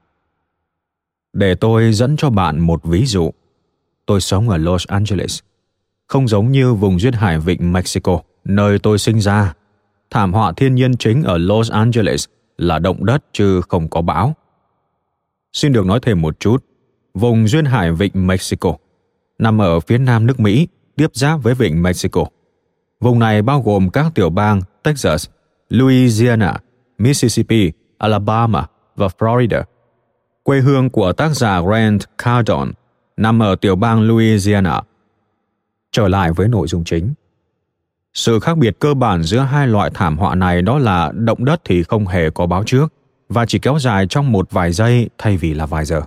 để 1.33 1.55
tôi 1.55 1.93
dẫn 1.93 2.17
cho 2.17 2.29
bạn 2.29 2.59
một 2.59 2.83
ví 2.83 3.05
dụ 3.05 3.31
tôi 4.05 4.21
sống 4.21 4.49
ở 4.49 4.57
los 4.57 4.87
angeles 4.87 5.39
không 6.07 6.27
giống 6.27 6.51
như 6.51 6.73
vùng 6.73 6.99
duyên 6.99 7.13
hải 7.13 7.39
vịnh 7.39 7.73
mexico 7.73 8.19
nơi 8.43 8.79
tôi 8.79 8.99
sinh 8.99 9.21
ra 9.21 9.53
thảm 10.09 10.33
họa 10.33 10.53
thiên 10.57 10.75
nhiên 10.75 10.97
chính 10.97 11.23
ở 11.23 11.37
los 11.37 11.71
angeles 11.71 12.25
là 12.57 12.79
động 12.79 13.05
đất 13.05 13.23
chứ 13.33 13.61
không 13.61 13.89
có 13.89 14.01
bão 14.01 14.35
xin 15.53 15.73
được 15.73 15.85
nói 15.85 15.99
thêm 16.01 16.21
một 16.21 16.39
chút 16.39 16.65
vùng 17.13 17.47
duyên 17.47 17.65
hải 17.65 17.91
vịnh 17.91 18.27
mexico 18.27 18.75
nằm 19.39 19.61
ở 19.61 19.79
phía 19.79 19.97
nam 19.97 20.25
nước 20.25 20.39
Mỹ, 20.39 20.67
tiếp 20.95 21.07
giáp 21.13 21.43
với 21.43 21.53
vịnh 21.53 21.83
Mexico. 21.83 22.25
Vùng 22.99 23.19
này 23.19 23.41
bao 23.41 23.61
gồm 23.61 23.89
các 23.89 24.11
tiểu 24.15 24.29
bang 24.29 24.61
Texas, 24.83 25.27
Louisiana, 25.69 26.57
Mississippi, 26.97 27.71
Alabama 27.97 28.65
và 28.95 29.07
Florida. 29.19 29.63
Quê 30.43 30.59
hương 30.59 30.89
của 30.89 31.13
tác 31.13 31.29
giả 31.29 31.61
Grant 31.61 32.01
Cardone 32.17 32.71
nằm 33.17 33.41
ở 33.41 33.55
tiểu 33.55 33.75
bang 33.75 34.01
Louisiana. 34.01 34.81
Trở 35.91 36.07
lại 36.07 36.31
với 36.31 36.47
nội 36.47 36.67
dung 36.67 36.83
chính. 36.83 37.13
Sự 38.13 38.39
khác 38.39 38.57
biệt 38.57 38.79
cơ 38.79 38.93
bản 38.93 39.23
giữa 39.23 39.39
hai 39.39 39.67
loại 39.67 39.91
thảm 39.93 40.17
họa 40.17 40.35
này 40.35 40.61
đó 40.61 40.77
là 40.77 41.11
động 41.15 41.45
đất 41.45 41.61
thì 41.65 41.83
không 41.83 42.07
hề 42.07 42.29
có 42.29 42.45
báo 42.47 42.63
trước 42.65 42.93
và 43.29 43.45
chỉ 43.45 43.59
kéo 43.59 43.79
dài 43.79 44.05
trong 44.09 44.31
một 44.31 44.51
vài 44.51 44.71
giây 44.71 45.09
thay 45.17 45.37
vì 45.37 45.53
là 45.53 45.65
vài 45.65 45.85
giờ. 45.85 46.01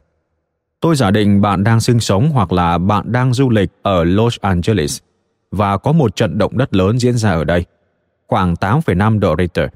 Tôi 0.80 0.96
giả 0.96 1.10
định 1.10 1.40
bạn 1.40 1.64
đang 1.64 1.80
sinh 1.80 2.00
sống 2.00 2.30
hoặc 2.30 2.52
là 2.52 2.78
bạn 2.78 3.12
đang 3.12 3.34
du 3.34 3.50
lịch 3.50 3.70
ở 3.82 4.04
Los 4.04 4.38
Angeles 4.40 4.98
và 5.50 5.78
có 5.78 5.92
một 5.92 6.16
trận 6.16 6.38
động 6.38 6.58
đất 6.58 6.74
lớn 6.74 6.98
diễn 6.98 7.16
ra 7.16 7.32
ở 7.32 7.44
đây, 7.44 7.64
khoảng 8.26 8.54
8,5 8.54 9.18
độ 9.18 9.34
Richter. 9.38 9.68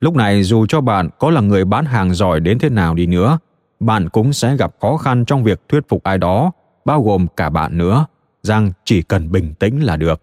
Lúc 0.00 0.14
này 0.14 0.42
dù 0.42 0.66
cho 0.66 0.80
bạn 0.80 1.08
có 1.18 1.30
là 1.30 1.40
người 1.40 1.64
bán 1.64 1.84
hàng 1.84 2.14
giỏi 2.14 2.40
đến 2.40 2.58
thế 2.58 2.68
nào 2.68 2.94
đi 2.94 3.06
nữa, 3.06 3.38
bạn 3.80 4.08
cũng 4.08 4.32
sẽ 4.32 4.56
gặp 4.56 4.70
khó 4.80 4.96
khăn 4.96 5.24
trong 5.24 5.44
việc 5.44 5.60
thuyết 5.68 5.88
phục 5.88 6.02
ai 6.02 6.18
đó, 6.18 6.52
bao 6.84 7.02
gồm 7.02 7.26
cả 7.36 7.50
bạn 7.50 7.78
nữa, 7.78 8.06
rằng 8.42 8.72
chỉ 8.84 9.02
cần 9.02 9.32
bình 9.32 9.54
tĩnh 9.54 9.80
là 9.80 9.96
được. 9.96 10.22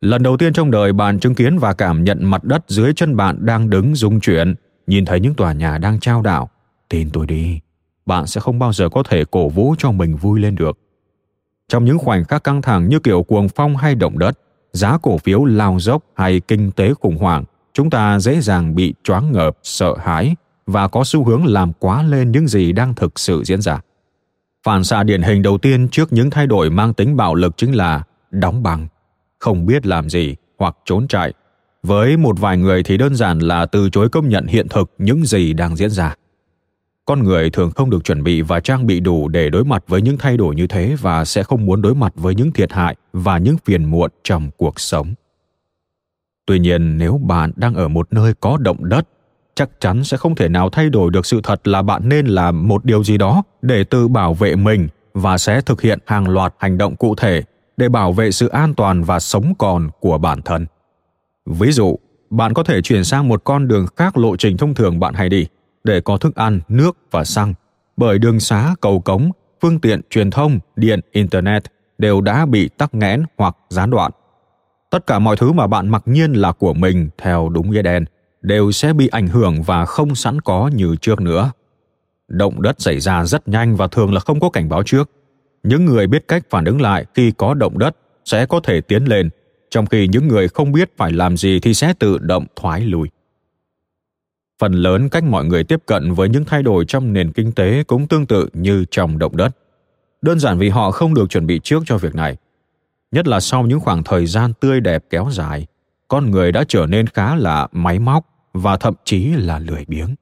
Lần 0.00 0.22
đầu 0.22 0.36
tiên 0.36 0.52
trong 0.52 0.70
đời 0.70 0.92
bạn 0.92 1.20
chứng 1.20 1.34
kiến 1.34 1.58
và 1.58 1.72
cảm 1.72 2.04
nhận 2.04 2.24
mặt 2.24 2.44
đất 2.44 2.64
dưới 2.68 2.92
chân 2.96 3.16
bạn 3.16 3.46
đang 3.46 3.70
đứng 3.70 3.94
rung 3.94 4.20
chuyển, 4.20 4.54
nhìn 4.86 5.04
thấy 5.04 5.20
những 5.20 5.34
tòa 5.34 5.52
nhà 5.52 5.78
đang 5.78 6.00
trao 6.00 6.22
đảo. 6.22 6.50
Tin 6.88 7.10
tôi 7.10 7.26
đi, 7.26 7.60
bạn 8.06 8.26
sẽ 8.26 8.40
không 8.40 8.58
bao 8.58 8.72
giờ 8.72 8.88
có 8.88 9.02
thể 9.02 9.24
cổ 9.30 9.48
vũ 9.48 9.74
cho 9.78 9.90
mình 9.90 10.16
vui 10.16 10.40
lên 10.40 10.54
được. 10.54 10.78
Trong 11.68 11.84
những 11.84 11.98
khoảnh 11.98 12.24
khắc 12.24 12.44
căng 12.44 12.62
thẳng 12.62 12.88
như 12.88 12.98
kiểu 12.98 13.22
cuồng 13.22 13.48
phong 13.48 13.76
hay 13.76 13.94
động 13.94 14.18
đất, 14.18 14.38
giá 14.72 14.98
cổ 15.02 15.18
phiếu 15.18 15.44
lao 15.44 15.80
dốc 15.80 16.02
hay 16.14 16.40
kinh 16.40 16.70
tế 16.70 16.94
khủng 17.00 17.16
hoảng, 17.16 17.44
chúng 17.72 17.90
ta 17.90 18.18
dễ 18.18 18.40
dàng 18.40 18.74
bị 18.74 18.94
choáng 19.04 19.32
ngợp, 19.32 19.58
sợ 19.62 19.94
hãi 19.98 20.36
và 20.68 20.88
có 20.88 21.04
xu 21.04 21.24
hướng 21.24 21.46
làm 21.46 21.72
quá 21.78 22.02
lên 22.02 22.32
những 22.32 22.48
gì 22.48 22.72
đang 22.72 22.94
thực 22.94 23.18
sự 23.18 23.42
diễn 23.44 23.60
ra. 23.60 23.80
Phản 24.64 24.84
xạ 24.84 25.02
điển 25.02 25.22
hình 25.22 25.42
đầu 25.42 25.58
tiên 25.58 25.88
trước 25.88 26.12
những 26.12 26.30
thay 26.30 26.46
đổi 26.46 26.70
mang 26.70 26.94
tính 26.94 27.16
bạo 27.16 27.34
lực 27.34 27.56
chính 27.56 27.76
là 27.76 28.02
đóng 28.30 28.62
băng, 28.62 28.88
không 29.38 29.66
biết 29.66 29.86
làm 29.86 30.10
gì 30.10 30.36
hoặc 30.58 30.76
trốn 30.84 31.08
chạy. 31.08 31.32
Với 31.82 32.16
một 32.16 32.40
vài 32.40 32.56
người 32.56 32.82
thì 32.82 32.96
đơn 32.96 33.14
giản 33.14 33.38
là 33.38 33.66
từ 33.66 33.90
chối 33.90 34.08
công 34.08 34.28
nhận 34.28 34.46
hiện 34.46 34.68
thực 34.68 34.92
những 34.98 35.24
gì 35.24 35.52
đang 35.52 35.76
diễn 35.76 35.90
ra 35.90 36.14
con 37.08 37.24
người 37.24 37.50
thường 37.50 37.70
không 37.70 37.90
được 37.90 38.04
chuẩn 38.04 38.22
bị 38.22 38.42
và 38.42 38.60
trang 38.60 38.86
bị 38.86 39.00
đủ 39.00 39.28
để 39.28 39.50
đối 39.50 39.64
mặt 39.64 39.84
với 39.88 40.02
những 40.02 40.18
thay 40.18 40.36
đổi 40.36 40.54
như 40.54 40.66
thế 40.66 40.96
và 41.00 41.24
sẽ 41.24 41.42
không 41.42 41.66
muốn 41.66 41.82
đối 41.82 41.94
mặt 41.94 42.12
với 42.16 42.34
những 42.34 42.52
thiệt 42.52 42.72
hại 42.72 42.96
và 43.12 43.38
những 43.38 43.56
phiền 43.64 43.84
muộn 43.84 44.10
trong 44.24 44.50
cuộc 44.56 44.80
sống 44.80 45.14
tuy 46.46 46.58
nhiên 46.58 46.98
nếu 46.98 47.18
bạn 47.18 47.52
đang 47.56 47.74
ở 47.74 47.88
một 47.88 48.12
nơi 48.12 48.34
có 48.40 48.56
động 48.56 48.88
đất 48.88 49.08
chắc 49.58 49.70
chắn 49.80 50.04
sẽ 50.04 50.16
không 50.16 50.34
thể 50.34 50.48
nào 50.48 50.70
thay 50.70 50.90
đổi 50.90 51.10
được 51.10 51.26
sự 51.26 51.40
thật 51.42 51.68
là 51.68 51.82
bạn 51.82 52.08
nên 52.08 52.26
làm 52.26 52.68
một 52.68 52.84
điều 52.84 53.04
gì 53.04 53.18
đó 53.18 53.42
để 53.62 53.84
tự 53.84 54.08
bảo 54.08 54.34
vệ 54.34 54.56
mình 54.56 54.88
và 55.14 55.38
sẽ 55.38 55.60
thực 55.60 55.80
hiện 55.80 55.98
hàng 56.06 56.28
loạt 56.28 56.54
hành 56.58 56.78
động 56.78 56.96
cụ 56.96 57.14
thể 57.14 57.42
để 57.76 57.88
bảo 57.88 58.12
vệ 58.12 58.30
sự 58.30 58.48
an 58.48 58.74
toàn 58.74 59.04
và 59.04 59.20
sống 59.20 59.52
còn 59.58 59.88
của 60.00 60.18
bản 60.18 60.42
thân 60.42 60.66
ví 61.46 61.72
dụ 61.72 61.96
bạn 62.30 62.54
có 62.54 62.62
thể 62.62 62.82
chuyển 62.82 63.04
sang 63.04 63.28
một 63.28 63.44
con 63.44 63.68
đường 63.68 63.86
khác 63.96 64.16
lộ 64.16 64.36
trình 64.36 64.56
thông 64.56 64.74
thường 64.74 65.00
bạn 65.00 65.14
hay 65.14 65.28
đi 65.28 65.46
để 65.84 66.00
có 66.00 66.16
thức 66.16 66.36
ăn, 66.36 66.60
nước 66.68 66.96
và 67.10 67.24
xăng. 67.24 67.54
Bởi 67.96 68.18
đường 68.18 68.40
xá, 68.40 68.74
cầu 68.80 69.00
cống, 69.00 69.30
phương 69.60 69.80
tiện 69.80 70.00
truyền 70.10 70.30
thông, 70.30 70.58
điện, 70.76 71.00
internet 71.12 71.62
đều 71.98 72.20
đã 72.20 72.46
bị 72.46 72.68
tắc 72.68 72.94
nghẽn 72.94 73.22
hoặc 73.38 73.56
gián 73.68 73.90
đoạn. 73.90 74.12
Tất 74.90 75.06
cả 75.06 75.18
mọi 75.18 75.36
thứ 75.36 75.52
mà 75.52 75.66
bạn 75.66 75.88
mặc 75.88 76.02
nhiên 76.06 76.32
là 76.32 76.52
của 76.52 76.74
mình 76.74 77.08
theo 77.18 77.48
đúng 77.48 77.70
nghĩa 77.70 77.82
đen 77.82 78.04
đều 78.42 78.72
sẽ 78.72 78.92
bị 78.92 79.08
ảnh 79.08 79.28
hưởng 79.28 79.62
và 79.62 79.84
không 79.84 80.14
sẵn 80.14 80.40
có 80.40 80.70
như 80.74 80.96
trước 81.00 81.20
nữa. 81.20 81.52
Động 82.28 82.62
đất 82.62 82.80
xảy 82.80 83.00
ra 83.00 83.24
rất 83.24 83.48
nhanh 83.48 83.76
và 83.76 83.88
thường 83.88 84.14
là 84.14 84.20
không 84.20 84.40
có 84.40 84.50
cảnh 84.50 84.68
báo 84.68 84.82
trước. 84.82 85.10
Những 85.62 85.84
người 85.84 86.06
biết 86.06 86.28
cách 86.28 86.42
phản 86.50 86.64
ứng 86.64 86.80
lại 86.80 87.04
khi 87.14 87.30
có 87.30 87.54
động 87.54 87.78
đất 87.78 87.96
sẽ 88.24 88.46
có 88.46 88.60
thể 88.60 88.80
tiến 88.80 89.04
lên, 89.04 89.30
trong 89.70 89.86
khi 89.86 90.08
những 90.08 90.28
người 90.28 90.48
không 90.48 90.72
biết 90.72 90.96
phải 90.96 91.12
làm 91.12 91.36
gì 91.36 91.60
thì 91.60 91.74
sẽ 91.74 91.94
tự 91.98 92.18
động 92.18 92.46
thoái 92.56 92.80
lùi. 92.80 93.08
Phần 94.58 94.72
lớn 94.72 95.08
cách 95.08 95.24
mọi 95.24 95.44
người 95.44 95.64
tiếp 95.64 95.82
cận 95.86 96.12
với 96.12 96.28
những 96.28 96.44
thay 96.44 96.62
đổi 96.62 96.84
trong 96.84 97.12
nền 97.12 97.32
kinh 97.32 97.52
tế 97.52 97.82
cũng 97.82 98.06
tương 98.06 98.26
tự 98.26 98.48
như 98.52 98.84
trong 98.90 99.18
động 99.18 99.36
đất. 99.36 99.56
Đơn 100.22 100.40
giản 100.40 100.58
vì 100.58 100.68
họ 100.68 100.90
không 100.90 101.14
được 101.14 101.30
chuẩn 101.30 101.46
bị 101.46 101.60
trước 101.64 101.82
cho 101.86 101.98
việc 101.98 102.14
này. 102.14 102.36
Nhất 103.12 103.28
là 103.28 103.40
sau 103.40 103.66
những 103.66 103.80
khoảng 103.80 104.04
thời 104.04 104.26
gian 104.26 104.52
tươi 104.60 104.80
đẹp 104.80 105.04
kéo 105.10 105.28
dài, 105.32 105.66
con 106.08 106.30
người 106.30 106.52
đã 106.52 106.64
trở 106.68 106.86
nên 106.86 107.06
khá 107.06 107.36
là 107.36 107.68
máy 107.72 107.98
móc 107.98 108.26
và 108.52 108.76
thậm 108.76 108.94
chí 109.04 109.28
là 109.28 109.58
lười 109.58 109.84
biếng. 109.88 110.14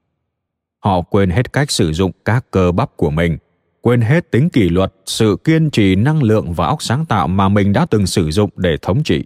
Họ 0.84 1.00
quên 1.00 1.30
hết 1.30 1.52
cách 1.52 1.70
sử 1.70 1.92
dụng 1.92 2.10
các 2.24 2.46
cơ 2.50 2.72
bắp 2.72 2.96
của 2.96 3.10
mình, 3.10 3.38
quên 3.80 4.00
hết 4.00 4.30
tính 4.30 4.50
kỷ 4.50 4.68
luật, 4.68 4.92
sự 5.06 5.36
kiên 5.44 5.70
trì, 5.70 5.94
năng 5.94 6.22
lượng 6.22 6.52
và 6.52 6.66
óc 6.66 6.82
sáng 6.82 7.04
tạo 7.06 7.28
mà 7.28 7.48
mình 7.48 7.72
đã 7.72 7.86
từng 7.90 8.06
sử 8.06 8.30
dụng 8.30 8.50
để 8.56 8.76
thống 8.82 9.02
trị. 9.02 9.24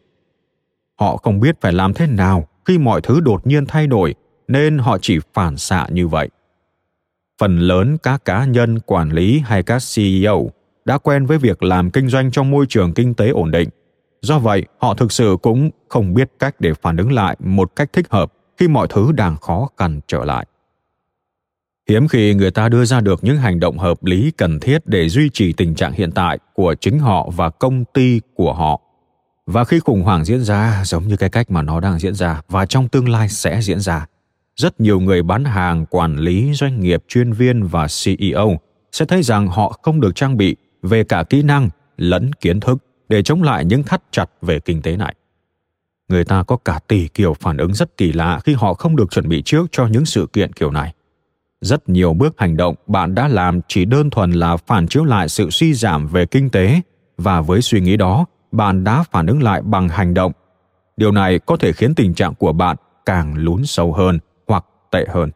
Họ 1.01 1.17
không 1.17 1.41
biết 1.41 1.61
phải 1.61 1.73
làm 1.73 1.95
thế 1.95 2.07
nào 2.07 2.49
khi 2.65 2.79
mọi 2.79 3.01
thứ 3.01 3.21
đột 3.21 3.47
nhiên 3.47 3.67
thay 3.67 3.87
đổi 3.87 4.15
nên 4.49 4.79
họ 4.79 4.99
chỉ 4.99 5.19
phản 5.35 5.57
xạ 5.57 5.87
như 5.93 6.09
vậy. 6.09 6.29
Phần 7.41 7.59
lớn 7.59 7.97
các 8.03 8.25
cá 8.25 8.45
nhân 8.45 8.81
quản 8.81 9.11
lý 9.11 9.39
hay 9.39 9.63
các 9.63 9.83
CEO 9.95 10.51
đã 10.85 10.99
quen 10.99 11.27
với 11.27 11.39
việc 11.39 11.63
làm 11.63 11.91
kinh 11.91 12.09
doanh 12.09 12.31
trong 12.31 12.51
môi 12.51 12.67
trường 12.69 12.95
kinh 12.95 13.15
tế 13.15 13.29
ổn 13.29 13.51
định. 13.51 13.69
Do 14.23 14.39
vậy, 14.39 14.67
họ 14.79 14.95
thực 14.95 15.13
sự 15.13 15.37
cũng 15.43 15.71
không 15.89 16.15
biết 16.15 16.31
cách 16.39 16.55
để 16.59 16.73
phản 16.83 16.97
ứng 16.97 17.13
lại 17.13 17.37
một 17.39 17.77
cách 17.77 17.93
thích 17.93 18.07
hợp 18.11 18.33
khi 18.59 18.69
mọi 18.69 18.87
thứ 18.91 19.13
đang 19.13 19.37
khó 19.37 19.69
khăn 19.77 20.01
trở 20.07 20.25
lại. 20.25 20.47
Hiếm 21.89 22.09
khi 22.09 22.35
người 22.35 22.51
ta 22.51 22.69
đưa 22.69 22.85
ra 22.85 23.01
được 23.01 23.25
những 23.25 23.37
hành 23.37 23.61
động 23.61 23.79
hợp 23.79 24.05
lý 24.05 24.31
cần 24.37 24.61
thiết 24.61 24.87
để 24.87 25.09
duy 25.09 25.31
trì 25.33 25.53
tình 25.53 25.75
trạng 25.75 25.93
hiện 25.93 26.13
tại 26.13 26.39
của 26.55 26.75
chính 26.81 26.99
họ 26.99 27.31
và 27.37 27.51
công 27.51 27.85
ty 27.85 28.21
của 28.35 28.53
họ. 28.53 28.81
Và 29.47 29.65
khi 29.65 29.81
khủng 29.81 30.03
hoảng 30.03 30.25
diễn 30.25 30.45
ra 30.45 30.83
giống 30.85 31.09
như 31.09 31.17
cái 31.17 31.31
cách 31.31 31.51
mà 31.51 31.63
nó 31.63 31.81
đang 31.81 31.99
diễn 31.99 32.15
ra 32.15 32.43
và 32.49 32.67
trong 32.67 32.89
tương 32.89 33.09
lai 33.09 33.29
sẽ 33.29 33.61
diễn 33.63 33.81
ra, 33.81 34.07
rất 34.57 34.81
nhiều 34.81 35.01
người 35.01 35.23
bán 35.23 35.45
hàng, 35.45 35.87
quản 35.87 36.17
lý, 36.17 36.53
doanh 36.55 36.81
nghiệp, 36.81 37.05
chuyên 37.09 37.33
viên 37.33 37.63
và 37.63 37.87
CEO 38.05 38.61
sẽ 38.93 39.05
thấy 39.05 39.23
rằng 39.23 39.49
họ 39.49 39.79
không 39.83 40.01
được 40.01 40.15
trang 40.15 40.37
bị 40.37 40.57
về 40.83 41.05
cả 41.05 41.23
kỹ 41.23 41.43
năng 41.43 41.69
lẫn 41.97 42.33
kiến 42.33 42.61
thức 42.61 42.79
để 43.11 43.23
chống 43.23 43.43
lại 43.43 43.65
những 43.65 43.83
thắt 43.83 44.03
chặt 44.11 44.31
về 44.43 44.61
kinh 44.61 44.83
tế 44.83 44.97
này. 44.97 45.15
Người 46.09 46.25
ta 46.25 46.43
có 46.43 46.57
cả 46.57 46.81
tỷ 46.89 47.09
kiểu 47.09 47.35
phản 47.35 47.57
ứng 47.57 47.75
rất 47.75 47.97
kỳ 47.97 48.13
lạ 48.13 48.41
khi 48.45 48.55
họ 48.55 48.75
không 48.75 48.97
được 48.97 49.11
chuẩn 49.11 49.29
bị 49.29 49.43
trước 49.45 49.67
cho 49.73 49.87
những 49.87 50.07
sự 50.07 50.27
kiện 50.33 50.53
kiểu 50.53 50.71
này. 50.71 50.95
Rất 51.61 51.89
nhiều 51.89 52.15
bước 52.15 52.35
hành 52.39 52.57
động 52.57 52.75
bạn 52.87 53.15
đã 53.15 53.29
làm 53.29 53.61
chỉ 53.69 53.85
đơn 53.85 54.11
thuần 54.11 54.33
là 54.33 54.57
phản 54.57 54.89
chiếu 54.89 55.05
lại 55.05 55.29
sự 55.29 55.51
suy 55.51 55.75
giảm 55.75 56.07
về 56.07 56.27
kinh 56.27 56.51
tế 56.51 56.81
và 57.19 57.41
với 57.41 57.63
suy 57.63 57.81
nghĩ 57.81 57.97
đó, 57.97 58.27
bạn 58.53 58.85
đã 58.85 59.05
phản 59.11 59.27
ứng 59.27 59.43
lại 59.43 59.63
bằng 59.63 59.89
hành 59.89 60.15
động. 60.15 60.33
Điều 60.97 61.13
này 61.13 61.39
có 61.39 61.57
thể 61.57 61.73
khiến 61.73 61.95
tình 61.95 62.15
trạng 62.15 62.35
của 62.35 62.53
bạn 62.53 62.77
càng 63.07 63.35
lún 63.37 63.65
sâu 63.65 63.93
hơn 63.93 64.19
hoặc 64.47 64.65
tệ 64.91 65.05
hơn 65.09 65.31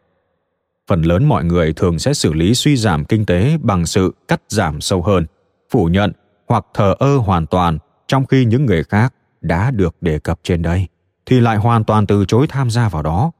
phần 0.87 1.01
lớn 1.01 1.25
mọi 1.25 1.43
người 1.43 1.73
thường 1.73 1.99
sẽ 1.99 2.13
xử 2.13 2.33
lý 2.33 2.53
suy 2.53 2.75
giảm 2.75 3.05
kinh 3.05 3.25
tế 3.25 3.57
bằng 3.61 3.85
sự 3.85 4.13
cắt 4.27 4.41
giảm 4.49 4.81
sâu 4.81 5.01
hơn 5.01 5.25
phủ 5.69 5.85
nhận 5.85 6.11
hoặc 6.47 6.65
thờ 6.73 6.95
ơ 6.99 7.17
hoàn 7.17 7.45
toàn 7.45 7.77
trong 8.07 8.25
khi 8.25 8.45
những 8.45 8.65
người 8.65 8.83
khác 8.83 9.13
đã 9.41 9.71
được 9.71 9.95
đề 10.01 10.19
cập 10.19 10.39
trên 10.43 10.61
đây 10.61 10.87
thì 11.25 11.39
lại 11.39 11.57
hoàn 11.57 11.83
toàn 11.83 12.07
từ 12.07 12.25
chối 12.25 12.47
tham 12.49 12.69
gia 12.69 12.89
vào 12.89 13.03
đó 13.03 13.31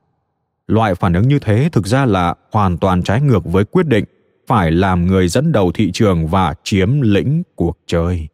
loại 0.67 0.95
phản 0.95 1.13
ứng 1.13 1.27
như 1.27 1.39
thế 1.39 1.69
thực 1.71 1.87
ra 1.87 2.05
là 2.05 2.35
hoàn 2.51 2.77
toàn 2.77 3.03
trái 3.03 3.21
ngược 3.21 3.45
với 3.45 3.63
quyết 3.65 3.87
định 3.87 4.05
phải 4.47 4.71
làm 4.71 5.07
người 5.07 5.27
dẫn 5.27 5.51
đầu 5.51 5.71
thị 5.71 5.91
trường 5.91 6.27
và 6.27 6.53
chiếm 6.63 7.01
lĩnh 7.01 7.43
cuộc 7.55 7.77
chơi 7.87 8.27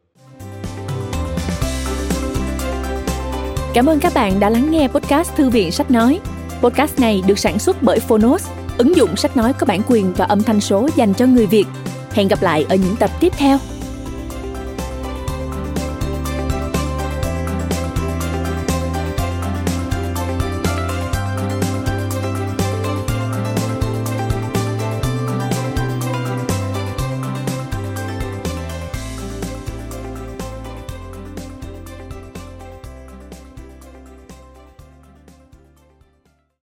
Cảm 3.74 3.86
ơn 3.86 4.00
các 4.00 4.14
bạn 4.16 4.40
đã 4.40 4.50
lắng 4.50 4.72
nghe 4.72 4.88
podcast 4.88 5.36
Thư 5.36 5.50
viện 5.50 5.72
Sách 5.72 5.92
Nói. 5.92 6.20
Podcast 6.62 7.00
này 7.00 7.24
được 7.28 7.40
sản 7.40 7.60
xuất 7.60 7.84
bởi 7.84 8.00
Phonos, 8.00 8.50
ứng 8.78 8.96
dụng 8.96 9.16
sách 9.16 9.38
nói 9.38 9.54
có 9.54 9.66
bản 9.66 9.82
quyền 9.88 10.14
và 10.14 10.26
âm 10.26 10.44
thanh 10.44 10.62
số 10.62 10.90
dành 10.96 11.14
cho 11.14 11.26
người 11.26 11.46
Việt. 11.46 11.66
Hẹn 12.12 12.28
gặp 12.28 12.42
lại 12.42 12.66
ở 12.70 12.76
những 12.76 12.96
tập 12.96 13.10
tiếp 13.20 13.34
theo. 13.38 13.58